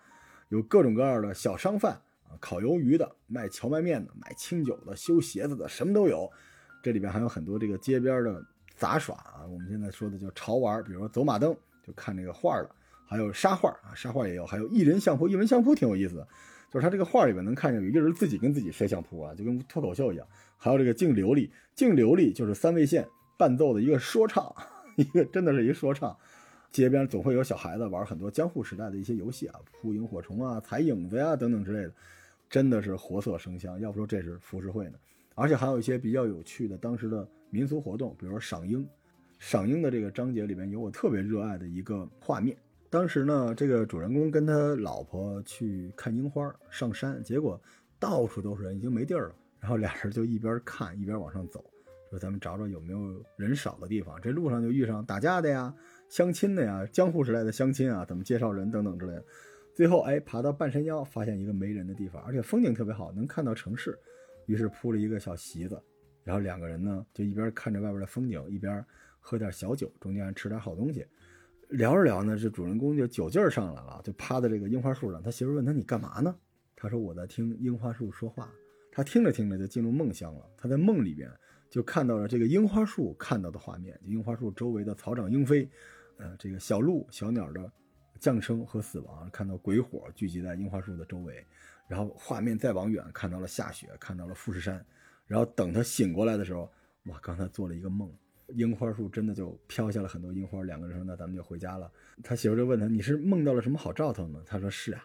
[0.51, 6.31] 有各种各样的小商贩啊，烤鱿鱼的，卖荞麦面的，买清酒的，修鞋子的，什么都有。
[6.85, 8.44] 这里边还有很多这个街边的
[8.77, 12.68] 杂耍啊，我们现在说的叫潮玩，比如说走马灯，就看这个画了，
[13.07, 16.29] 还有沙画啊，沙画也有，还有一人相扑，一人相扑挺有意思的，
[16.70, 20.27] 就是他这个画里边能看见有一个人自己跟自己摔相扑啊，就跟脱口秀一样。
[20.59, 23.09] 还有这个净流利，净流利就是三味线。
[23.37, 24.55] 伴奏的一个说唱，
[24.97, 26.16] 一个真的是一个说唱。
[26.70, 31.92] 街边总会有小孩子玩很多江户时代的一些游戏啊，扑萤火虫啊、踩影子呀等等之类的，
[32.49, 33.81] 真的是活色生香。
[33.81, 34.99] 要不说这是浮世绘呢。
[35.35, 38.87] 而且还有一些比较有趣的当时的民俗活动，比如说赏樱。
[39.38, 42.57] 赏樱的这个章节里面有我特别热爱的一个画面。
[42.88, 47.61] 当时呢，这个主人公跟他老婆去看樱花，上山，结果
[47.99, 49.35] 到处都是人，已经没地儿了。
[49.61, 51.62] 然后俩人就一边看一边往上走。
[52.11, 55.75] 说咱们找找有没有人少的地方，这路上就遇上打架的呀、
[56.09, 59.25] 相亲的呀、江户时代的相亲啊，怎么介绍人等等之类的。
[59.75, 63.99] 最后哎，爬到半山腰，发现一个没人的地方，而且风景特别好，能看到城市。
[64.47, 65.83] 于是铺了一个小席子，
[66.23, 68.85] 然后两个人呢就一边看着外边的风景，一边
[69.21, 71.07] 喝点小酒，中间吃点好东西。
[71.71, 75.23] 聊着聊呢，这主人公就酒劲儿上来了，就趴在这个樱花树上。
[75.23, 76.35] 他媳妇问他：“你干嘛呢？”
[76.77, 78.51] 他说：“我在听樱花树说话。”
[78.93, 80.49] 他听着听着就进入梦乡了。
[80.57, 81.31] 他在梦里边。
[81.71, 85.69] 就看到了这个樱花树看到的画面，樱花树周围的草长莺飞，
[86.19, 87.69] 呃，这个小鹿、小鸟的
[88.21, 91.45] 降生和死亡，看到鬼火聚集在樱花树的周围，
[91.88, 94.85] 然后画面再往远看到了下雪，看到了富士山，
[95.27, 96.70] 然后等他醒过来的时候，
[97.07, 98.11] 哇，刚才做了一个梦，
[98.49, 101.90] 樱花树真的就飘下了很多樱花，两个人说那咱们就回家了。
[102.23, 104.40] 他媳妇就问他你是梦到了什么好兆头吗？
[104.47, 105.05] 他说是啊，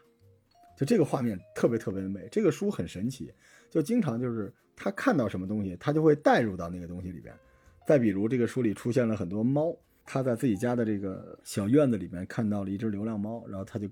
[0.78, 3.34] 就这个画面特别特别的美，这个书很神奇，
[3.70, 4.54] 就经常就是。
[4.82, 7.36] 他看到什么东西，他就会带入到那个东西里边。
[7.86, 13.90] 再比如，这个书里出现了很多猫，他在自己家的这个小院子里面看到了一只流浪猫，然后他就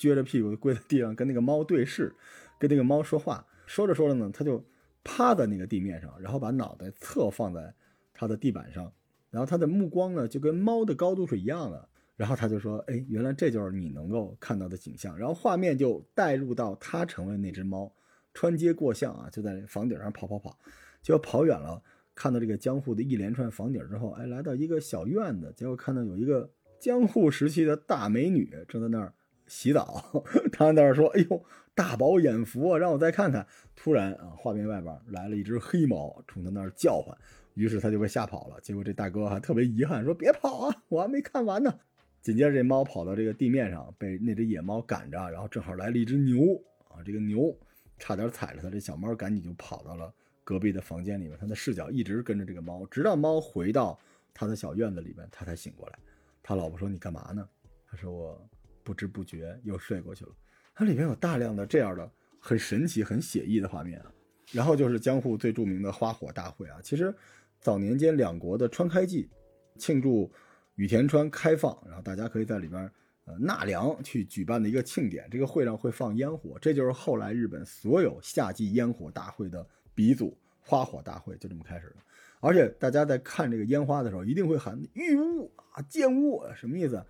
[0.00, 2.12] 撅着屁股跪在地上跟那个猫对视，
[2.58, 3.46] 跟那个猫说话。
[3.66, 4.64] 说着说着呢，他就
[5.04, 7.72] 趴在那个地面上，然后把脑袋侧放在
[8.14, 8.90] 他的地板上，
[9.30, 11.88] 然后他的目光呢就跟猫的高度是一样的。
[12.16, 17.90] 然后他就说：“哎，原来这就是你能够看到的景象。”然后画面就带入到他成为那只猫。
[18.34, 20.56] 穿街过巷啊，就在房顶上跑跑跑，
[21.02, 21.82] 结果跑远了，
[22.14, 29.14] 看到这个江户的一连串房顶之后，哎，来到一个小院子，结果看到有一个江户时期的大美女正在那儿
[29.50, 37.16] 洗澡，他在那儿说：“哎呦，大饱眼福啊，让我再看看。”突然啊，画面外边来了一只黑猫，冲他那儿叫唤，
[37.54, 38.60] 于是他就被吓跑了。
[38.60, 41.78] 结果这大哥还特别遗憾，说：“别跑啊，我还没看完呢。”
[42.22, 46.40] 紧接着这猫跑到这个地面上，被那只野猫赶着，然后正好来了一只牛
[46.88, 47.54] 啊，这个牛。
[47.98, 50.10] 差点踩着他，这小猫赶紧就跑到了
[50.42, 51.36] 隔壁的房间里面。
[51.38, 53.98] 他的视角一直跟着这个猫，直到猫回到
[54.32, 55.98] 他的小院子里面，他才醒过来。
[56.42, 57.46] 他老婆说：“你干嘛呢？”
[57.86, 58.48] 他说：“我
[58.90, 60.32] 不知不觉又睡过去了。”
[60.74, 64.12] 它里面有大量的这样的很神奇、很写意的画面啊。
[64.50, 66.80] 然后就是江户最著名的花火大会啊。
[66.82, 67.14] 其实
[67.60, 69.30] 早年间两国的川开季，
[69.78, 70.28] 庆祝
[70.74, 72.90] 羽田川开放，然后大家可以在里边。
[73.38, 81.96] 纳凉去举办的一个庆典，这个会上会放烟火，这就是后来日本所有夏季烟火大会的鼻祖——花火大会，就这么开始的。
[82.40, 87.00] 而且大家在看这个烟花的时候，一定会喊“御物啊，见物”，什么意思？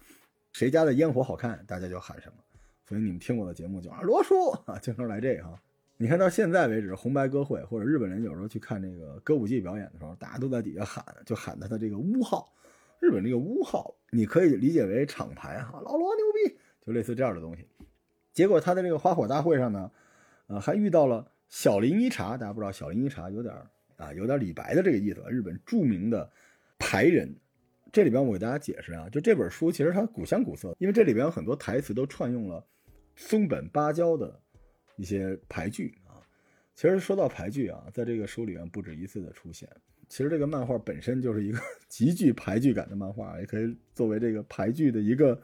[0.52, 2.34] 谁家的烟火好看，大家就喊什么。
[2.86, 5.60] 所以你们听我的节目就啊，罗叔啊，经常来这个哈。
[5.96, 12.52] 你看到现在为止，红白歌会或者日本人有时候去看这个歌舞伎表演的时候，大家都在底下喊，就喊他的这个屋号。
[12.98, 17.66] 日本这个屋号，你可以理解为厂牌哈，老罗牛逼，就类似这样的东西。
[18.32, 19.90] 结果他在这个花火大会上呢，
[20.48, 22.36] 呃，还遇到了小林一茶。
[22.36, 23.54] 大家不知道小林一茶有点
[23.96, 25.22] 啊，有点李白的这个意思。
[25.28, 26.30] 日本著名的
[26.78, 27.34] 牌人，
[27.92, 32.64] 这里边我给大家解释啊，就这本书其实它古香古色，因为这里边有很多台词都串用了
[33.16, 34.40] 松本芭蕉的
[34.96, 36.22] 一些牌句啊。
[36.74, 39.68] 其实说到牌句啊，在这个书里面不止一次的出现。
[40.08, 45.40] 其实这个漫画本身就是一个 极具排剧感的漫画，也可以作为这个排句的一个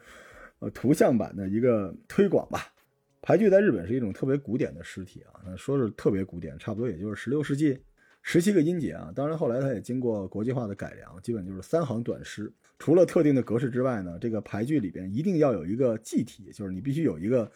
[0.59, 2.73] 呃图像版的一个推广吧。
[3.23, 7.79] 排剧在日本是一种特别古典的诗体啊，说是特别古典，差不多也就是十六世纪
[8.29, 9.13] 十七个音节啊。
[9.15, 12.53] 当然后来它也经过国际化的改良，基本就是三行短诗。
[12.79, 17.51] 除了特定的格式之外呢，这个排句里边一定要有一个祭体，就是你必须有一个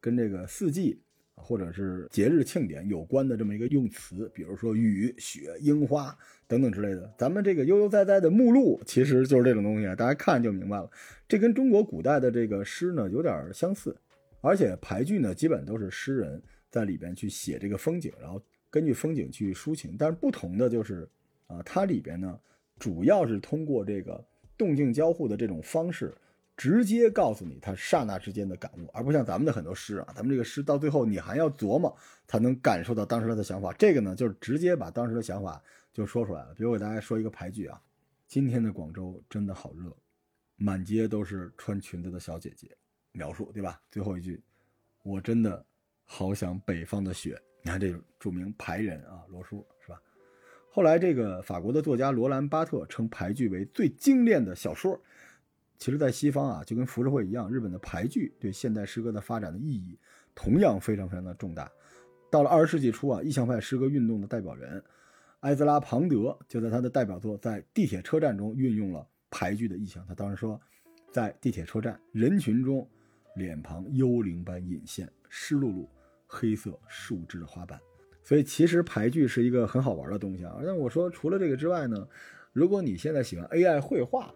[0.00, 1.00] 跟这个四季。
[1.38, 6.16] 或者是节日庆典有关的这么一个用词，比如说雨、雪、樱花
[6.48, 7.12] 等等之类的。
[7.18, 10.90] 咱们这个悠悠哉哉的目录其实就是这种东西，大家看就明白了。
[11.28, 13.94] 这跟中国古代的这个诗呢有点相似，
[14.40, 19.96] 而且排句呢基本都是诗人在里边去写这个风景，然后根据风景去抒情。
[19.98, 21.08] 但是不同的就是
[21.46, 22.38] 啊，它里边呢
[22.78, 24.22] 主要是通过这个
[24.56, 26.14] 动静交互的这种方式，
[26.56, 31.94] 直接告诉你他刹那之间的感悟，而不像咱们的很多诗啊，咱们这个诗到最后你还要琢磨
[32.26, 33.72] 才能感受到当时他的想法。
[33.74, 36.54] 这个呢，就是直接把当时的想法就说出来了。
[36.54, 37.80] 比如给大家说一个排句啊：
[38.26, 39.94] 今天的广州真的好热，
[40.56, 42.76] 满街都是穿裙子的小姐姐。
[43.12, 43.80] 描述对吧？
[43.90, 44.42] 最后一句，
[45.02, 45.64] 我真的
[46.04, 47.40] 好想北方的雪。
[47.66, 50.00] 你看这著名排人啊，罗叔是吧？
[50.70, 54.96] 后来这个法国的作家罗兰巴特称排句为最精炼的小说。
[55.76, 59.98] 其实，在西方啊，就跟浮世绘一样，日本的排句对现代诗歌的发展的意义
[60.32, 61.68] 同样非常非常的重大。
[62.30, 64.80] 到了二十世纪初啊，意象派诗歌运动的代表人
[65.40, 70.06] 埃兹拉庞德就在他的代表作《在地铁车站》中运用了排句的意象。
[70.06, 70.60] 他当时说，
[71.10, 72.88] 在地铁车站人群中。
[73.34, 75.86] 脸庞幽灵般隐现，湿漉漉，
[76.36, 77.80] 黑色树枝的花瓣。
[78.22, 80.56] 所以其实排句是一个很好玩的东西啊。
[80.64, 82.06] 但我说除了这个之外呢，
[82.52, 84.30] 如果你现在喜欢 AI 绘画，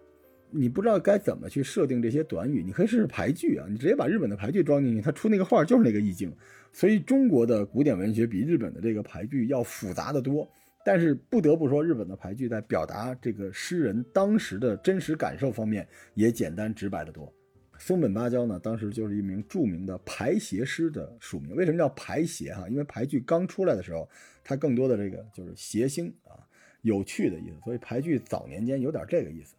[0.50, 3.66] 你不知道该怎么去设定这些短语，你可以试试排句啊。
[3.68, 6.34] 你直接把日本的排句装进去，它出那个画就是那个意境。
[6.72, 10.48] 所以中国的古典文学比日本的这个排句要复杂的多。
[10.82, 17.30] 但是不得不说，日本的排句在表达这个诗人当时的真实感受方面也简单直白的多。
[17.80, 21.56] 松本芭蕉呢，当时就是一名著名的排写师的署名。
[21.56, 22.68] 为什么叫排写哈？
[22.68, 24.06] 因为排剧刚出来的时候，
[24.44, 26.36] 它更多的这个就是谐星啊，
[26.82, 27.56] 有趣的意思。
[27.64, 29.54] 所以排剧早年间有点这个意思。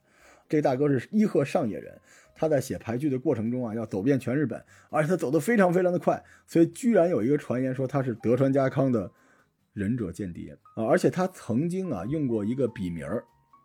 [0.48, 2.00] 这大哥是伊贺上野人，
[2.36, 9.12] 他在写排剧的过程中啊，要走遍全日本，而且他走得非常非常的快，所以居然有一个传言说他是德川家康的
[9.74, 10.86] 忍者间谍啊！
[10.86, 13.04] 而且他曾经啊用过一个笔名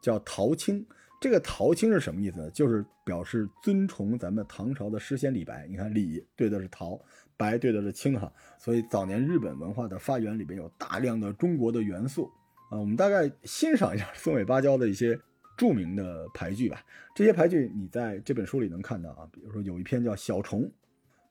[0.01, 0.87] 叫陶青。
[1.19, 2.51] 这个陶青是什么意思呢？
[2.51, 5.67] 就是表示尊崇咱们唐朝的诗仙李白。
[5.67, 7.01] 你看李对的是陶，
[7.39, 12.31] 白对的是青哈，所以早年日本文化的发源里边有大量的中国的元素
[12.71, 12.79] 啊。
[12.79, 15.19] 我们大概欣赏一下松尾芭蕉的一些
[15.57, 16.85] 著名的排句吧。
[17.15, 19.27] 这些排句你在这本书里能看到啊。
[19.33, 20.63] 比如说有一篇叫《小虫》，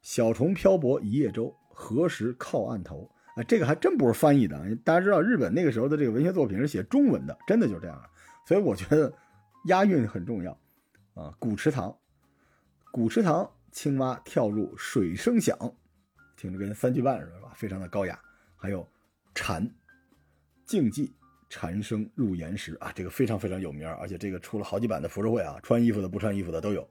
[0.02, 3.08] 小虫漂泊一叶舟，何时靠岸头？
[3.36, 4.60] 啊，这个还真不是翻译的。
[4.84, 8.02] 大家知道日本那个时候的这个文学作品是写中文的，真的就这样。
[8.48, 9.14] 所以我觉得。
[9.66, 10.52] 押韵很重要，
[11.14, 11.96] 啊，古池塘，
[12.92, 15.58] 古池塘，青蛙跳入水声响，
[16.36, 17.52] 听着跟三句半似的，是吧？
[17.56, 18.20] 非常的高雅。
[18.56, 18.88] 还有
[19.34, 19.68] 蝉，
[20.66, 21.12] 静寂，
[21.50, 26.88] 蝉声入岩石啊，这个非常非常有名，而且这个出了好几版的浮世绘啊，穿衣服的不穿衣服的都有。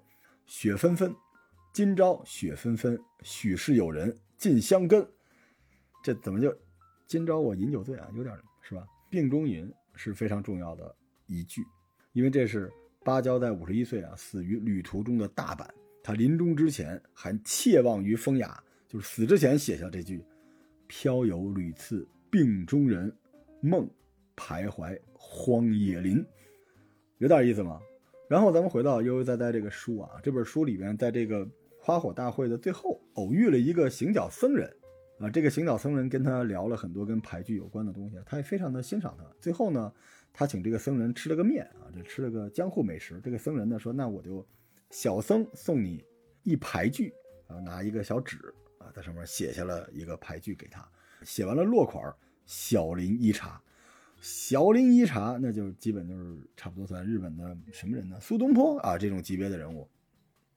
[0.47, 1.15] 雪纷纷，
[1.73, 5.09] 今朝雪纷纷，许是有人尽香根，
[6.03, 6.53] 这怎么就
[7.07, 8.09] 今朝我饮酒醉啊？
[8.15, 8.85] 有点是吧？
[9.09, 10.95] 病中吟是非常重要的
[11.27, 11.65] 一句。
[12.15, 12.73] 因为这是
[13.05, 15.67] 芭蕉在五十一岁啊死于旅途中的大阪，
[16.01, 20.25] 他临终之前还切望于风雅，就是死之前写下这句
[20.87, 23.13] ：“飘游屡次病中人，
[23.61, 23.91] 梦
[24.37, 26.25] 徘徊荒野林”，
[27.19, 27.81] 有点意思吗？
[28.29, 31.47] 然后咱们回到悠悠哉哉这个书啊，这本书里边，在这个
[31.81, 34.73] 花火大会的最后，偶遇了一个行脚僧人
[35.19, 39.25] 啊，这个行脚僧人跟他聊了很多跟牌具有关的东西，他也非常的欣赏他。
[39.41, 39.93] 最后呢。
[40.37, 43.21] 他请这个僧人吃了个面啊，就吃了个江户美食。
[43.23, 44.45] 这个僧人呢说：“那我就
[44.91, 46.05] 小僧送你
[46.43, 47.15] 一排句
[47.47, 50.85] 啊，拿一个小纸啊，在上面写下了一个排句给他。
[51.23, 52.13] 写完了落款
[52.47, 53.63] 小林一茶，
[54.21, 58.19] 小林一茶那就基本就是差不多算日本的什么人呢？
[58.21, 59.89] 苏东坡啊这种级别的人物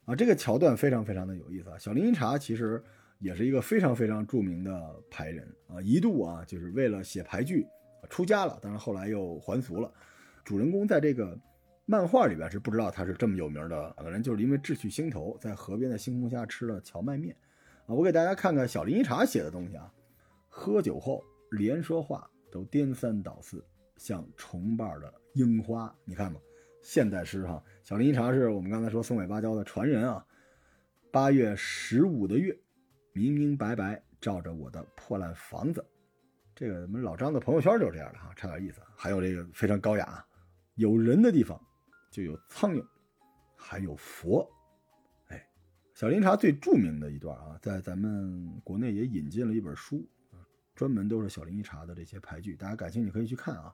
[0.05, 0.15] 啊。
[0.15, 1.77] 这个桥段非常非常的有意思啊。
[1.77, 2.83] 小林一茶其实
[3.19, 7.63] 也是一个非常非常著名的排人啊，一度啊就是为了写排句。”
[8.09, 9.91] 出家了，但是后来又还俗了。
[10.43, 11.37] 主人公在这个
[11.85, 17.35] 漫画里边是不知道他是这么有名的可能，就是因为志趣心头，在河边的星空下吃了荞麦面
[17.85, 17.95] 啊。
[17.95, 19.91] 我给大家看看小林一茶写的东西啊。
[20.47, 23.63] 喝酒后连说话都颠三倒四，
[23.97, 25.93] 像重瓣的樱花。
[26.03, 26.39] 你看吧，
[26.81, 27.63] 现代诗哈。
[27.83, 30.25] 小林一茶是我们刚才说松尾芭蕉的传人啊。
[31.11, 32.57] 八月十五的月，
[33.13, 35.83] 明明白白照着我的破烂房子。
[36.59, 38.81] 这个我们老张的朋友圈就是这样的哈，差点意思。
[38.95, 40.25] 还有这个非常高雅，
[40.73, 41.61] 有人的地方
[42.09, 42.83] 就有苍蝇，
[43.55, 44.43] 还有佛。
[45.27, 45.47] 哎，
[45.93, 50.03] 小林茶最著名的一段啊，在咱们国内也引进了一本书，
[50.73, 53.71] 专门都是小林一茶的这些牌句，大家感兴趣可以去看啊。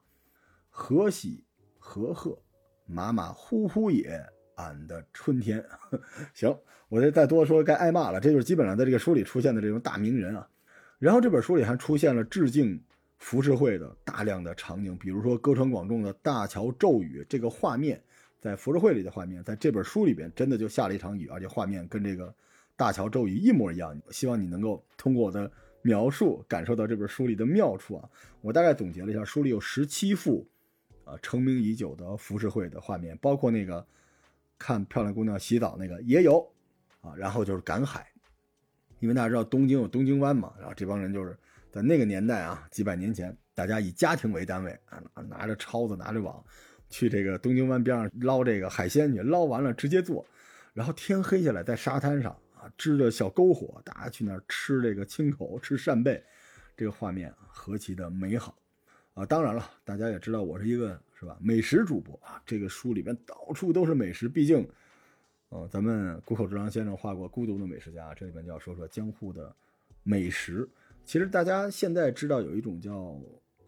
[0.70, 1.42] 何喜
[1.80, 2.38] 何贺，
[2.86, 4.22] 马马虎虎也，
[4.56, 5.66] 俺的春天。
[6.36, 6.54] 行，
[6.90, 8.20] 我这再多说该挨骂了。
[8.20, 10.50] 这就是基本上在这个书里出现的这种大名人啊。
[11.00, 12.82] 然后这本书里还出现了致敬
[13.20, 18.02] 浮世绘的大量的场景，比如说歌川广重的大桥骤雨这个画面，
[18.40, 22.34] 在浮世绘里的画面，在这本书里边真的就下了一场雨，而且画面跟这个
[22.76, 23.98] 大桥骤雨一模一样。
[24.12, 25.50] 希望你能够通过我的
[25.82, 28.10] 描述感受到这本书里的妙处啊！
[28.42, 30.46] 我大概总结了一下，书里有十七幅
[31.04, 33.86] 啊成名已久的浮世绘的画面，包括那个
[34.58, 36.46] 看漂亮姑娘洗澡那个也有
[37.02, 37.14] 啊。
[37.16, 38.08] 然后就是赶海，
[39.04, 41.38] 因为大家知道东京有东京湾嘛，然后这帮人就是
[41.70, 46.42] 在那个年代啊，几百年前，大家以家庭为单位啊，拿着抄子拿着网
[46.90, 50.26] 去这个东京湾边上捞这个海鲜去，捞完了直接做，
[50.74, 52.72] 然后天黑下来在沙滩上啊。
[52.78, 56.24] 支着小篝火，大家去那儿吃这个青口，吃扇贝，
[56.78, 58.58] 这个画面何其的美好
[59.16, 59.26] 啊！
[59.26, 64.66] 当然了，大家也知道我是一个是吧美食主播啊，这个书里边到处都是美食，毕竟，
[65.54, 69.56] 呃，咱们谷口直郎先生画过《孤独的美食家》，这里面就要说说江户的
[70.02, 70.68] 美食。
[71.06, 73.20] 其实大家现在知道有一种叫。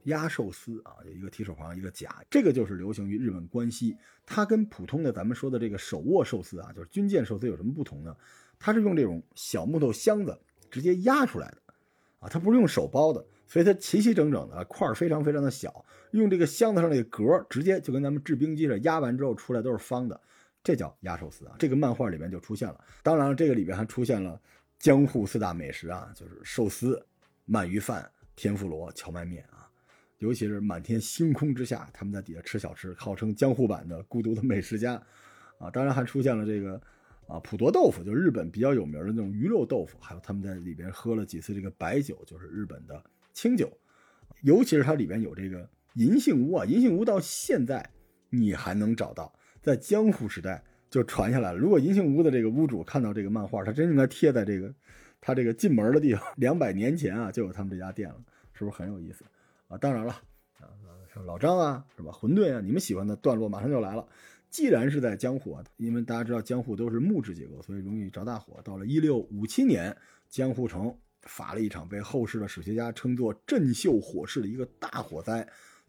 [0.05, 3.97] 鸭寿司啊，有一个提手旁一个甲，这个就是流行于日本关西。
[4.23, 8.15] 它跟普通的咱们说的这个手握寿司啊，就是军舰寿司有什么不同呢？
[8.59, 10.37] 它是用这种小木头箱子
[10.69, 11.57] 直接压出来的，
[12.19, 20.21] 啊，它不是用手包的，所以它齐齐整整的块儿非常非常的小，用这个箱子上那个格直接就跟咱们制冰机似的，压完之后出来都是方的，
[20.65, 21.55] 这叫鸭寿司啊。
[21.59, 24.41] 这个漫画里面就出现了，当然了，这个里边还出现了
[24.79, 27.01] 江户四大美食啊，就是寿司、
[27.47, 29.69] 鳗鱼饭、天妇罗、荞麦面啊。
[30.19, 34.93] 尤其是满天星空之下，他们在底下吃小吃，号称江户版的孤独的美食家，
[35.59, 36.81] 啊，当然还出现了这个
[37.27, 43.03] 啊普陀豆腐，就是日本比较有名的那种鱼肉豆腐，还有他们在里边喝了几次这个白酒，就是日本的
[43.33, 43.69] 清酒，
[44.41, 47.87] 尤其是它里边有这个银杏屋啊，银杏屋到现在
[48.29, 49.33] 你还能找到，
[49.65, 51.57] 在江户时代就传下来了。
[51.57, 54.71] 如果银杏屋的这个屋主看到这个漫画，他真应该贴在这个
[55.19, 58.15] 他这个进门的地方，两百年前啊就有他们这家店了，
[58.53, 59.25] 是不是很有意思？
[59.67, 60.13] 啊，当然了，
[60.59, 60.69] 啊，
[61.11, 62.11] 像老张啊，是吧？
[62.11, 64.07] 馄饨啊，你们喜欢的段落马上就来了。
[64.51, 68.61] 既然是在江户啊，因为大家知道江户都是木质结构，所以容易着大火。
[68.63, 69.97] 到了一六五七年，
[70.29, 75.45] 江户城发了一场被后世的史学家称作“镇秀火势”的一个大火灾。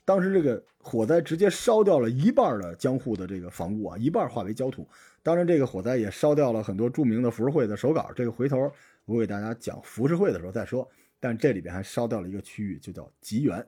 [0.07, 4.89] 当时这个火灾直接烧掉了一半的江户的这个房屋啊，一半化为焦土。
[5.23, 8.11] 当然，这个火灾也烧掉了很多著名的浮世绘的手稿。
[8.15, 8.73] 这个回头
[9.05, 10.89] 我给大家讲浮世绘的时候再说。
[11.19, 13.59] 但这里边还烧掉了一个区域，就叫吉原，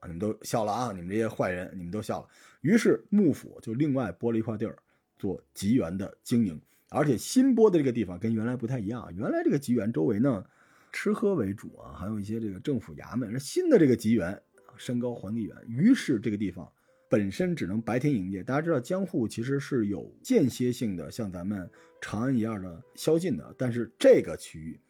[0.00, 0.92] 啊，你们都笑了啊！
[0.92, 2.28] 你们这些坏人，你们都笑了。
[2.60, 4.76] 于是幕府就另外拨了一块地儿
[5.16, 6.60] 做吉原的经营，
[6.90, 9.08] 而且新拨的这个地方跟原来不太一样。
[9.16, 10.44] 原来这个吉原周围呢，
[10.92, 13.38] 吃喝为主啊，还有一些这个政府衙门。
[13.38, 14.38] 新的这个吉原，
[14.78, 16.72] 山高皇帝远，于是这个地方
[17.08, 18.42] 本身只能白天营业。
[18.42, 21.68] 大家知道江户其实是有间歇性的，像咱们
[22.00, 24.80] 长安一样的宵禁的，但是这个区域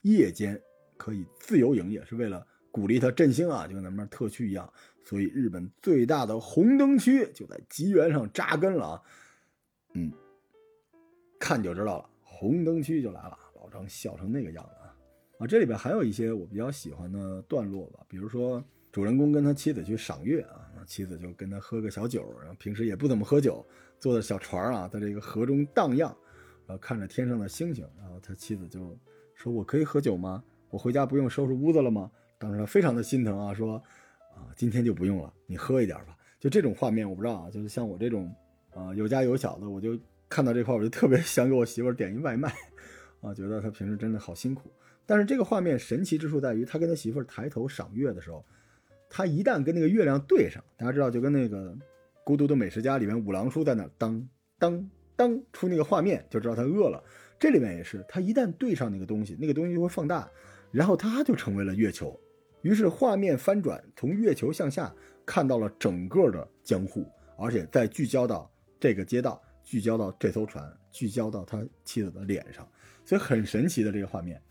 [0.00, 0.60] 夜间。
[0.96, 4.72] 可以自由营业，是为了鼓励它振兴啊，就跟咱们特区一样。
[5.02, 9.02] 所以日本最大的红灯区就在吉原上扎根了啊。
[9.94, 10.12] 嗯，
[11.36, 13.36] 看就知道了，红灯区就来了。
[13.56, 14.96] 老张笑成那个样子啊！
[15.40, 18.64] 啊，这里边还有一些我比较喜欢的段落吧，比如说
[18.94, 23.66] 主人公跟他妻子去赏月啊，妻子就跟他喝个小酒，然后平时也不怎么喝酒，
[23.98, 26.16] 坐的小船啊，在这个河中荡漾，
[26.64, 28.96] 然后看着天上的星星，然后他妻子就
[29.34, 32.08] 说：“我可以喝酒吗？”我回家不用收拾屋子了吗？
[32.38, 33.82] 当时他非常的心疼啊，说，
[34.32, 36.16] 啊，今天就不用了，你喝一点吧。
[36.38, 38.32] 就这种画面，我不知道啊，就是像我这种，
[38.72, 42.48] 啊，有家有小的，我就看到这块，我就特别想给我媳妇点一外卖，
[43.22, 44.70] 啊，觉得他平时真的好辛苦。
[45.04, 48.46] 但是这个画面神奇之处在于，他跟他媳妇抬头赏月的时候，
[49.08, 51.72] 他一旦跟那个月亮对上，大家知道，就跟那个
[52.24, 54.28] 《孤独的美食家》里面五郎叔在那当
[54.58, 57.02] 当当出那个画面，就知道他饿了。
[57.38, 60.28] 这里面也是，他一旦对上那个东西，那个东西就会放大。
[60.70, 62.18] 然后他就成为了月球，
[62.62, 64.92] 于是画面翻转，从月球向下
[65.24, 67.06] 看到了整个的江户，
[67.38, 68.50] 而且再聚焦到
[68.80, 72.68] 这个街道，聚焦到这艘船，聚焦到他妻子的脸上，
[73.04, 74.42] 所以很神奇的这个画面。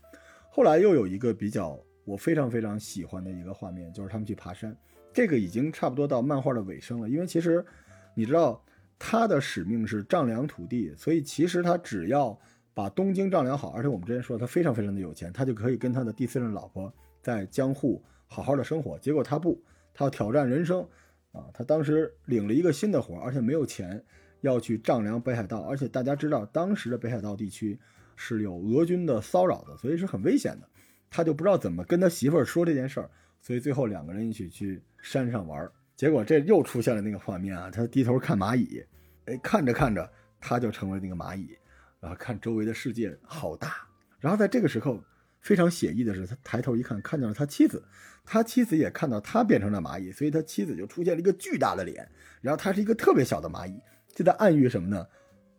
[0.50, 4.76] 后来又有一个比较我非常非常喜欢的一个画面，就是他们去爬山，
[5.12, 7.64] 这个已经差不多到漫画的尾声了，因为其实
[8.14, 8.64] 你知道
[8.98, 12.38] 他的使命是丈量土地，所以其实他只要。
[12.76, 16.92] 把东京丈量好，而且我们之前说他非常非常的有钱，他就可以跟他的第四任老婆
[17.22, 18.98] 在江户好好的生活。
[18.98, 19.62] 结果他不，
[19.94, 20.84] 他要挑战人生，
[21.30, 24.04] 啊，他当时领了一个新的活，而且没有钱
[24.40, 27.78] 要去丈量北海道，而且大家知道当时的北海道地区
[28.16, 30.68] 是有俄军的骚扰的，所以是很危险的。
[31.14, 33.08] 他就不知道怎么跟他媳妇儿说这件事儿，
[33.40, 38.84] 所以最后两个人一起去山上玩，结果这又出现了那个画面啊，他低头看蚂蚁，
[39.26, 40.10] 哎，看着看着
[40.40, 41.56] 他就成为那个蚂蚁。
[42.00, 43.76] 然后看周围的世界好大，
[44.18, 45.00] 然后在这个时候
[45.40, 47.82] 非常写意的是，他抬头一看，看见了他妻子，
[48.24, 52.06] 他妻子也看到他变成了蚂蚁，所以他妻子就出现了一个巨大的脸，
[52.42, 53.80] 然后他是一个特别小的蚂蚁，
[54.14, 55.06] 就在暗喻什么呢？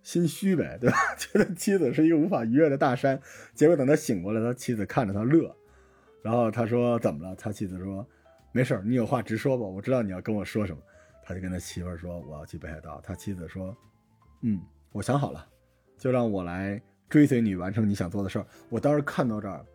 [0.06, 0.95] 心虚呗，对吧？
[1.18, 3.20] 觉得妻子是一个无法逾越的大山，
[3.56, 5.53] 结果等他醒过来，他妻子看着他乐，
[6.22, 7.36] 然后他说怎么了？
[7.36, 8.08] 他妻子说
[8.51, 10.82] 没事你有话直说吧，我知道你要跟我说什么。
[11.28, 13.76] 他就跟他媳妇儿说：“我要去北海道。”他妻子说
[14.43, 15.43] ：“嗯，我想好了，
[15.97, 16.80] 就让我来
[17.10, 19.66] 追随你，完成你想做的事儿。”我当时看到这儿，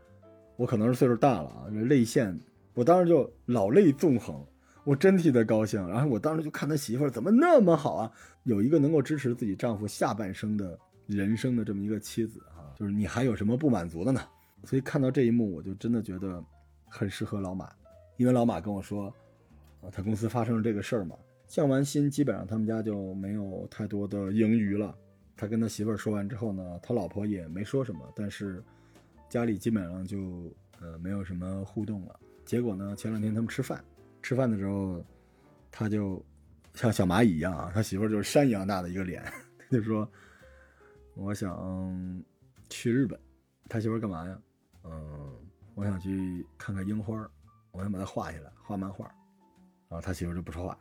[0.55, 2.39] 我可能是岁数大了啊，泪腺，
[2.73, 4.47] 我当时就老泪纵横，
[4.91, 5.81] 我真替他高兴。
[5.89, 8.13] 然后我当时就看他媳妇儿怎么那么好啊，
[8.43, 10.77] 有一个能够支持自己丈夫下半生的
[11.07, 14.21] 人生的这么一个妻子啊，就是你还有什么不满足的呢？
[14.65, 16.43] 所以看到这一幕，我就真的觉得
[16.89, 17.71] 很适合老马，
[18.17, 19.07] 因为老马跟我说，
[19.81, 21.15] 啊，他公司发生了这个事儿嘛。
[21.47, 24.93] 降完薪，基本上他们家就没有太多的盈余了。
[25.37, 28.61] 他跟他媳妇儿说完之后呢，他老婆也没说什么，但是
[29.29, 32.19] 家里基本上就呃没有什么互动了。
[32.45, 33.85] 结果呢，前两天他们吃饭，
[34.23, 35.05] 吃饭的时候，
[35.71, 36.25] 他就
[36.75, 39.23] 像小蚂蚁一样啊，他媳妇儿就是山一样大的一个脸，
[39.59, 40.09] 他就说
[41.15, 42.25] ：“我想
[42.69, 43.19] 去日本。”
[43.69, 44.39] 他媳妇儿干嘛呀？
[44.85, 45.37] 嗯，
[45.75, 47.29] 我想去看看樱花，
[47.71, 49.05] 我想把它画下来，画漫画。
[49.89, 50.79] 然后他媳妇儿就不说话。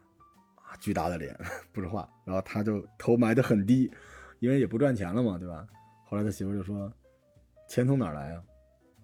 [0.80, 1.36] 巨大的脸，
[1.74, 3.92] 不说话，然后他就头埋得很低，
[4.40, 5.68] 因为也不赚钱了嘛，对吧？
[6.06, 6.92] 后来他媳妇就说
[7.68, 8.44] ：“钱从哪儿来啊？”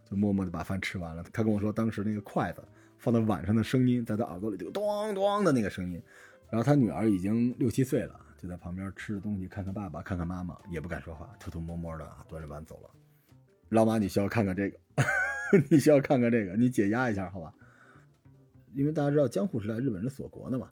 [0.09, 1.23] 就默默地把饭吃完了。
[1.33, 2.63] 他跟我说，当时那个筷子
[3.05, 6.01] 放到晚上的声音，在他耳朵里就咚咚的那个声音。
[6.49, 12.89] 然后他女儿已经六七岁了，就在旁边吃着东西，看看爸爸，看看妈妈，也不敢说话，偷偷摸摸的端着碗走了。
[13.69, 14.77] 老马，你需要看看这个，
[15.69, 17.53] 你需要看看这个，你解压一下，好吧？
[18.73, 20.67] 因为大家知道江户时代日本是锁国的嘛。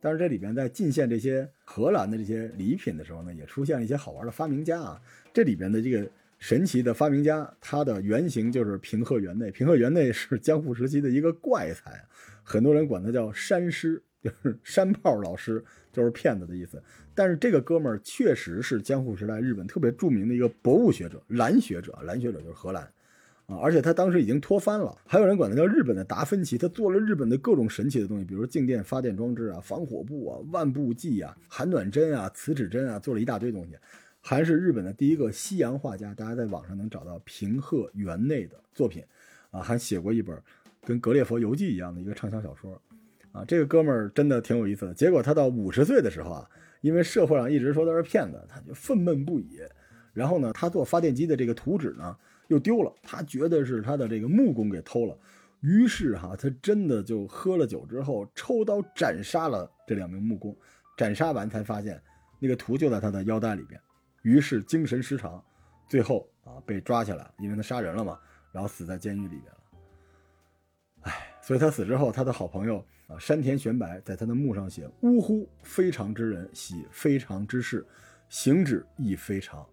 [0.00, 5.00] 但是这里边在进献这些荷兰的这些礼品的时候呢，也出现了一些好玩的发明家啊。
[5.32, 9.50] 这里边的这个神奇的发明家，他的原型就是平贺源内。
[9.50, 12.04] 平贺源内是江户时期的一个怪才，
[12.42, 16.82] 很多人管他叫山师，就是山炮老师，就是骗子的意思。
[17.14, 22.86] 但是这个哥们儿确实是江户时代日本特别著名的一个博物学者，蓝学者，蓝学者就是荷兰。
[23.46, 23.58] 啊！
[23.62, 26.58] 而且他当时已经脱藩了，还有人管他叫日本的达芬奇。
[26.58, 33.76] 他做了日本的各种神奇的东西，比如静电发电装置啊、防火布啊、万步计啊、寒暖针啊、磁指针啊，做了一大堆东西。
[34.28, 39.00] 还是日本的第一个西洋画家，大家在网上能找到平贺源内的作品，
[39.52, 40.36] 啊，还写过一本
[40.84, 42.82] 跟《格列佛游记》一样的一个畅销小说。
[43.30, 44.92] 啊，这个哥们儿真的挺有意思的。
[44.92, 46.50] 结果他到五十岁的时候啊，
[46.80, 49.60] 因为社会上一直说他是骗子，他就愤懑不已。
[50.12, 52.16] 然后呢，他做发电机的这个图纸呢。
[52.48, 55.16] 又丢了，他觉得是他的这个木工给偷了，
[55.60, 60.56] 于是哈，他真的就喝了酒之后抽刀斩杀了这两名木工，
[60.96, 62.00] 斩杀完才发现
[62.38, 63.80] 那个图就在他的腰带里边，
[64.26, 65.40] 于是精神失常，
[65.88, 68.18] 最后啊被抓起来，因为他杀人了嘛，
[68.50, 69.58] 然后死在监狱里边了。
[71.02, 77.86] 哎，所以他死之后，他的好朋友啊山田玄白在他的墓上写：“呜呼，非常之人，喜非常之事，
[78.28, 79.64] 行止亦非常。”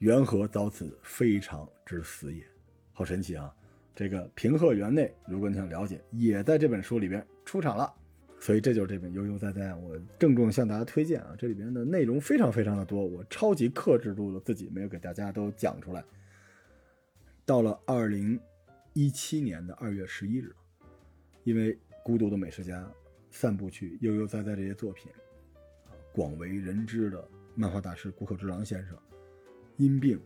[0.00, 2.44] 缘何遭此非常之死也？
[2.92, 3.54] 好神奇啊！
[3.94, 7.94] 这个平贺源内，如果你想了解，也在这本书里边出场了。
[8.44, 11.34] 所以这就是这本悠悠哉哉，我郑重向大家推荐啊！
[11.38, 16.04] 这里边的内容非常非常的多，我超级克制住了自己，没有给大家都讲出来。
[17.46, 18.38] 到了二零
[18.92, 20.54] 一七年的二月十一日，
[21.44, 22.86] 因为孤独的美食家
[23.30, 25.10] 散步去悠悠哉哉这些作品，
[26.12, 28.94] 广为人知的漫画大师谷口之郎先生。
[29.78, 30.20] 因病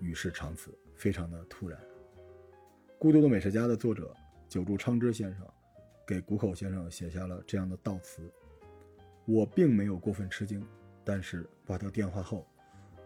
[0.00, 1.78] 与世长辞，非常的突然。
[2.98, 4.12] 《孤独的美食家》的作者
[4.48, 5.46] 久住昌之先生
[6.12, 8.30] 给谷口先生写下了这样的悼词
[9.24, 10.62] ：“我并没有过分吃惊，
[11.02, 12.46] 但是挂掉电话后，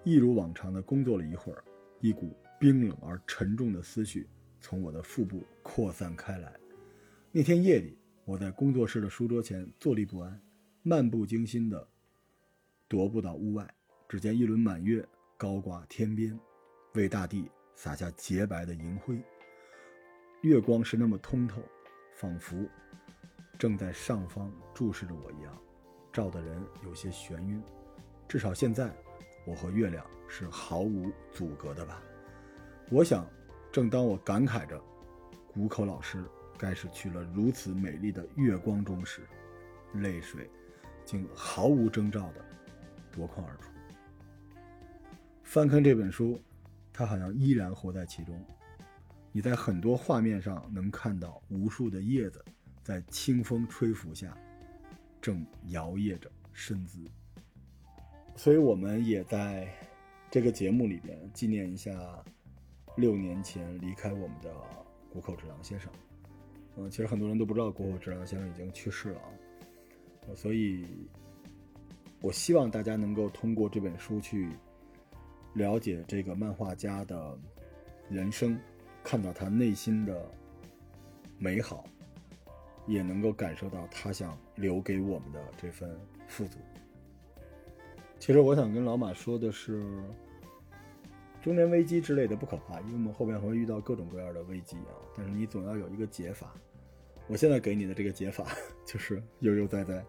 [0.02, 1.62] 一如往常的工作了一会儿，
[2.00, 4.28] 一股冰冷而沉重的思绪
[4.60, 6.52] 从我的腹部扩散开来。
[7.30, 10.40] 那天夜里，我在工作室的书桌前坐立不安，
[10.82, 11.88] 漫不经心地
[12.88, 13.72] 踱步到屋外，
[14.08, 15.06] 只见一轮满月。”
[15.38, 16.36] 高挂天边，
[16.94, 19.22] 为大地洒下洁白的银辉。
[20.40, 21.60] 月光是那么通透，
[22.16, 22.56] 仿佛
[23.58, 25.54] 正在上方注视着我一样，
[26.10, 27.62] 照的人有些眩晕。
[28.26, 28.90] 至少现在，
[29.46, 32.02] 我和月亮是毫无阻隔的吧？
[32.90, 33.28] 我想，
[33.70, 34.82] 正当我感慨着
[35.52, 36.24] 谷口老师
[36.56, 39.20] 该是去了如此美丽的月光中时，
[39.92, 40.50] 泪水
[41.04, 42.42] 竟毫无征兆地
[43.12, 43.70] 夺眶而出。
[45.42, 46.40] 翻看这本书，
[46.94, 48.42] 他好像依然活在其中。
[49.36, 52.42] 你在很多画面上能看到无数的叶子，
[52.82, 54.34] 在清风吹拂下，
[55.20, 57.04] 正摇曳着身姿。
[58.34, 59.68] 所以，我们也在
[60.30, 61.92] 这个节目里边纪念一下
[62.96, 64.50] 六年前离开我们的
[65.12, 65.92] 谷口治郎先生。
[66.78, 70.32] 嗯，其实很多人都不知道谷口治郎先生已经去世了啊。
[70.34, 70.86] 所以，
[72.22, 74.48] 我希望大家能够通过这本书去。
[75.52, 77.38] 了解这个漫画家的
[78.08, 78.58] 人生，
[79.06, 80.28] 看到他内心的
[81.38, 81.84] 美好，
[82.88, 85.96] 也能够感受到他想留给我们的这份
[86.26, 86.58] 富足。
[88.18, 89.80] 其实我想跟老马说的是，
[91.40, 94.90] 中年危机之类的不可怕，因为我们后面会遇到各种各样的危机啊。
[95.16, 96.52] 但是你总要有一个解法。
[97.28, 98.48] 我现在给你的这个解法
[98.84, 100.04] 就是悠悠哉哉，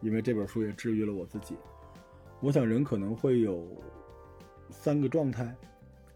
[0.00, 1.56] 因为这本书也治愈了我自己。
[2.40, 3.64] 我想人可能会有
[4.70, 5.54] 三个状态，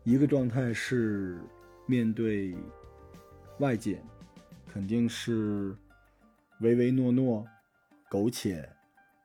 [0.03, 1.41] 一个状态是
[1.89, 2.55] 面对
[3.59, 4.01] 外界，
[4.73, 5.77] 肯定是
[6.61, 7.45] 唯唯诺诺、
[8.09, 8.69] 苟且、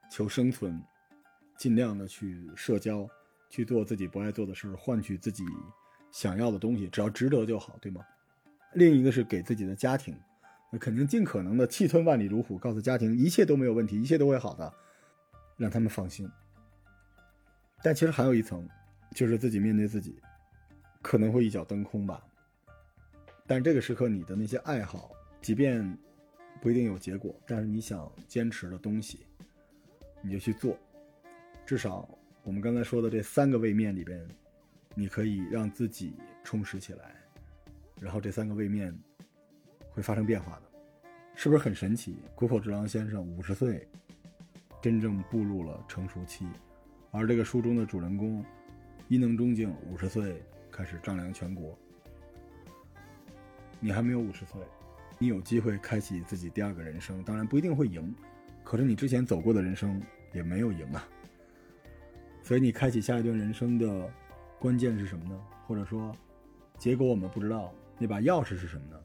[0.09, 0.82] 求生存。
[1.55, 3.07] 尽量的去社交，
[3.47, 5.45] 去做自己不爱做的事，换取自己
[6.11, 8.01] 想要的东西，只要值得就好，对吗？
[8.74, 10.18] 另一个是给自己的家庭，
[10.72, 14.74] 那肯定尽可能的气吞万里如虎，告诉家庭一切都没有问题，一切都会好的，
[15.55, 16.30] 让他们放心。
[17.82, 18.68] 但其实还有一层，
[19.11, 20.20] 就是自己面对自己，
[21.01, 22.22] 可能会一脚蹬空吧。
[23.54, 25.95] 但这个时刻，你的那些爱好，即便
[26.60, 29.28] 不一定有结果，但是你想坚持的东西，
[30.24, 30.76] 你就去做。
[31.64, 32.10] 至少，
[32.41, 34.28] 我们刚才说的这三个位面里边，
[34.95, 37.14] 你可以让自己充实起来，
[38.01, 38.91] 然后这三个位面
[39.91, 40.64] 会发生变化的，
[41.36, 42.16] 是不是很神奇？
[42.34, 43.88] 谷口治郎先生五十岁，
[44.82, 46.47] 真正步入了成熟期，
[47.12, 48.43] 而这个书中的主人公
[49.10, 50.41] 伊能忠敬五十岁
[50.72, 51.78] 开始丈量全国，
[53.84, 54.62] 你还没有五十岁，
[55.20, 58.16] 你有机会开启自己第二个人生，当然不一定会赢，
[58.64, 61.06] 可是你之前走过的人生也没有赢啊。
[62.42, 64.10] 所以你开启下一段人生的
[64.58, 65.38] 关键是什么呢？
[65.68, 66.16] 或者说，
[66.78, 68.98] 结果我们不知道，那把钥匙是什么呢？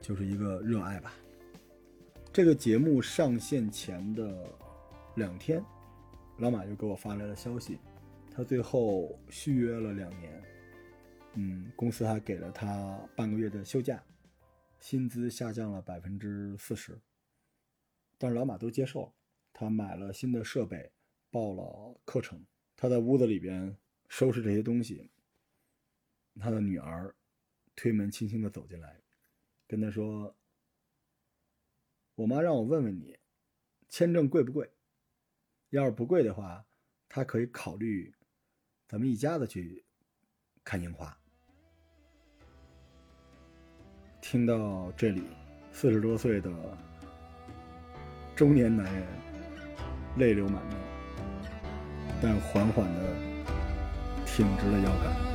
[0.00, 1.14] 就是一个热爱吧。
[2.32, 4.50] 这个节目上线前的
[5.14, 5.64] 两天，
[6.38, 7.78] 老马就给我发来了消息，
[8.34, 10.42] 他最后续约了两年，
[11.34, 14.02] 嗯，公司还给了他半个月的休假，
[14.84, 17.00] 薪资下降了百分之四十，
[18.18, 19.14] 但是老马都接受了，
[19.50, 20.92] 他买了新的设备，
[21.30, 22.44] 报了课程。
[22.76, 23.78] 他在屋子里边
[24.10, 25.10] 收拾这些东西，
[26.38, 27.16] 他的女儿
[27.74, 29.00] 推门轻轻的走进来，
[29.66, 30.36] 跟他说
[32.16, 33.18] ：“我妈让我问问你，
[33.88, 34.70] 签证贵不贵？
[35.70, 36.66] 要是不贵的话，
[37.08, 38.14] 她可以考虑
[38.86, 39.86] 咱们一家子去
[40.62, 41.18] 看樱花。”
[44.34, 45.22] 听到这里，
[45.70, 46.50] 四十多岁的
[48.34, 49.04] 中年男人
[50.16, 50.76] 泪流满面。
[52.20, 53.00] 但缓缓地
[54.26, 55.33] 挺直了腰杆。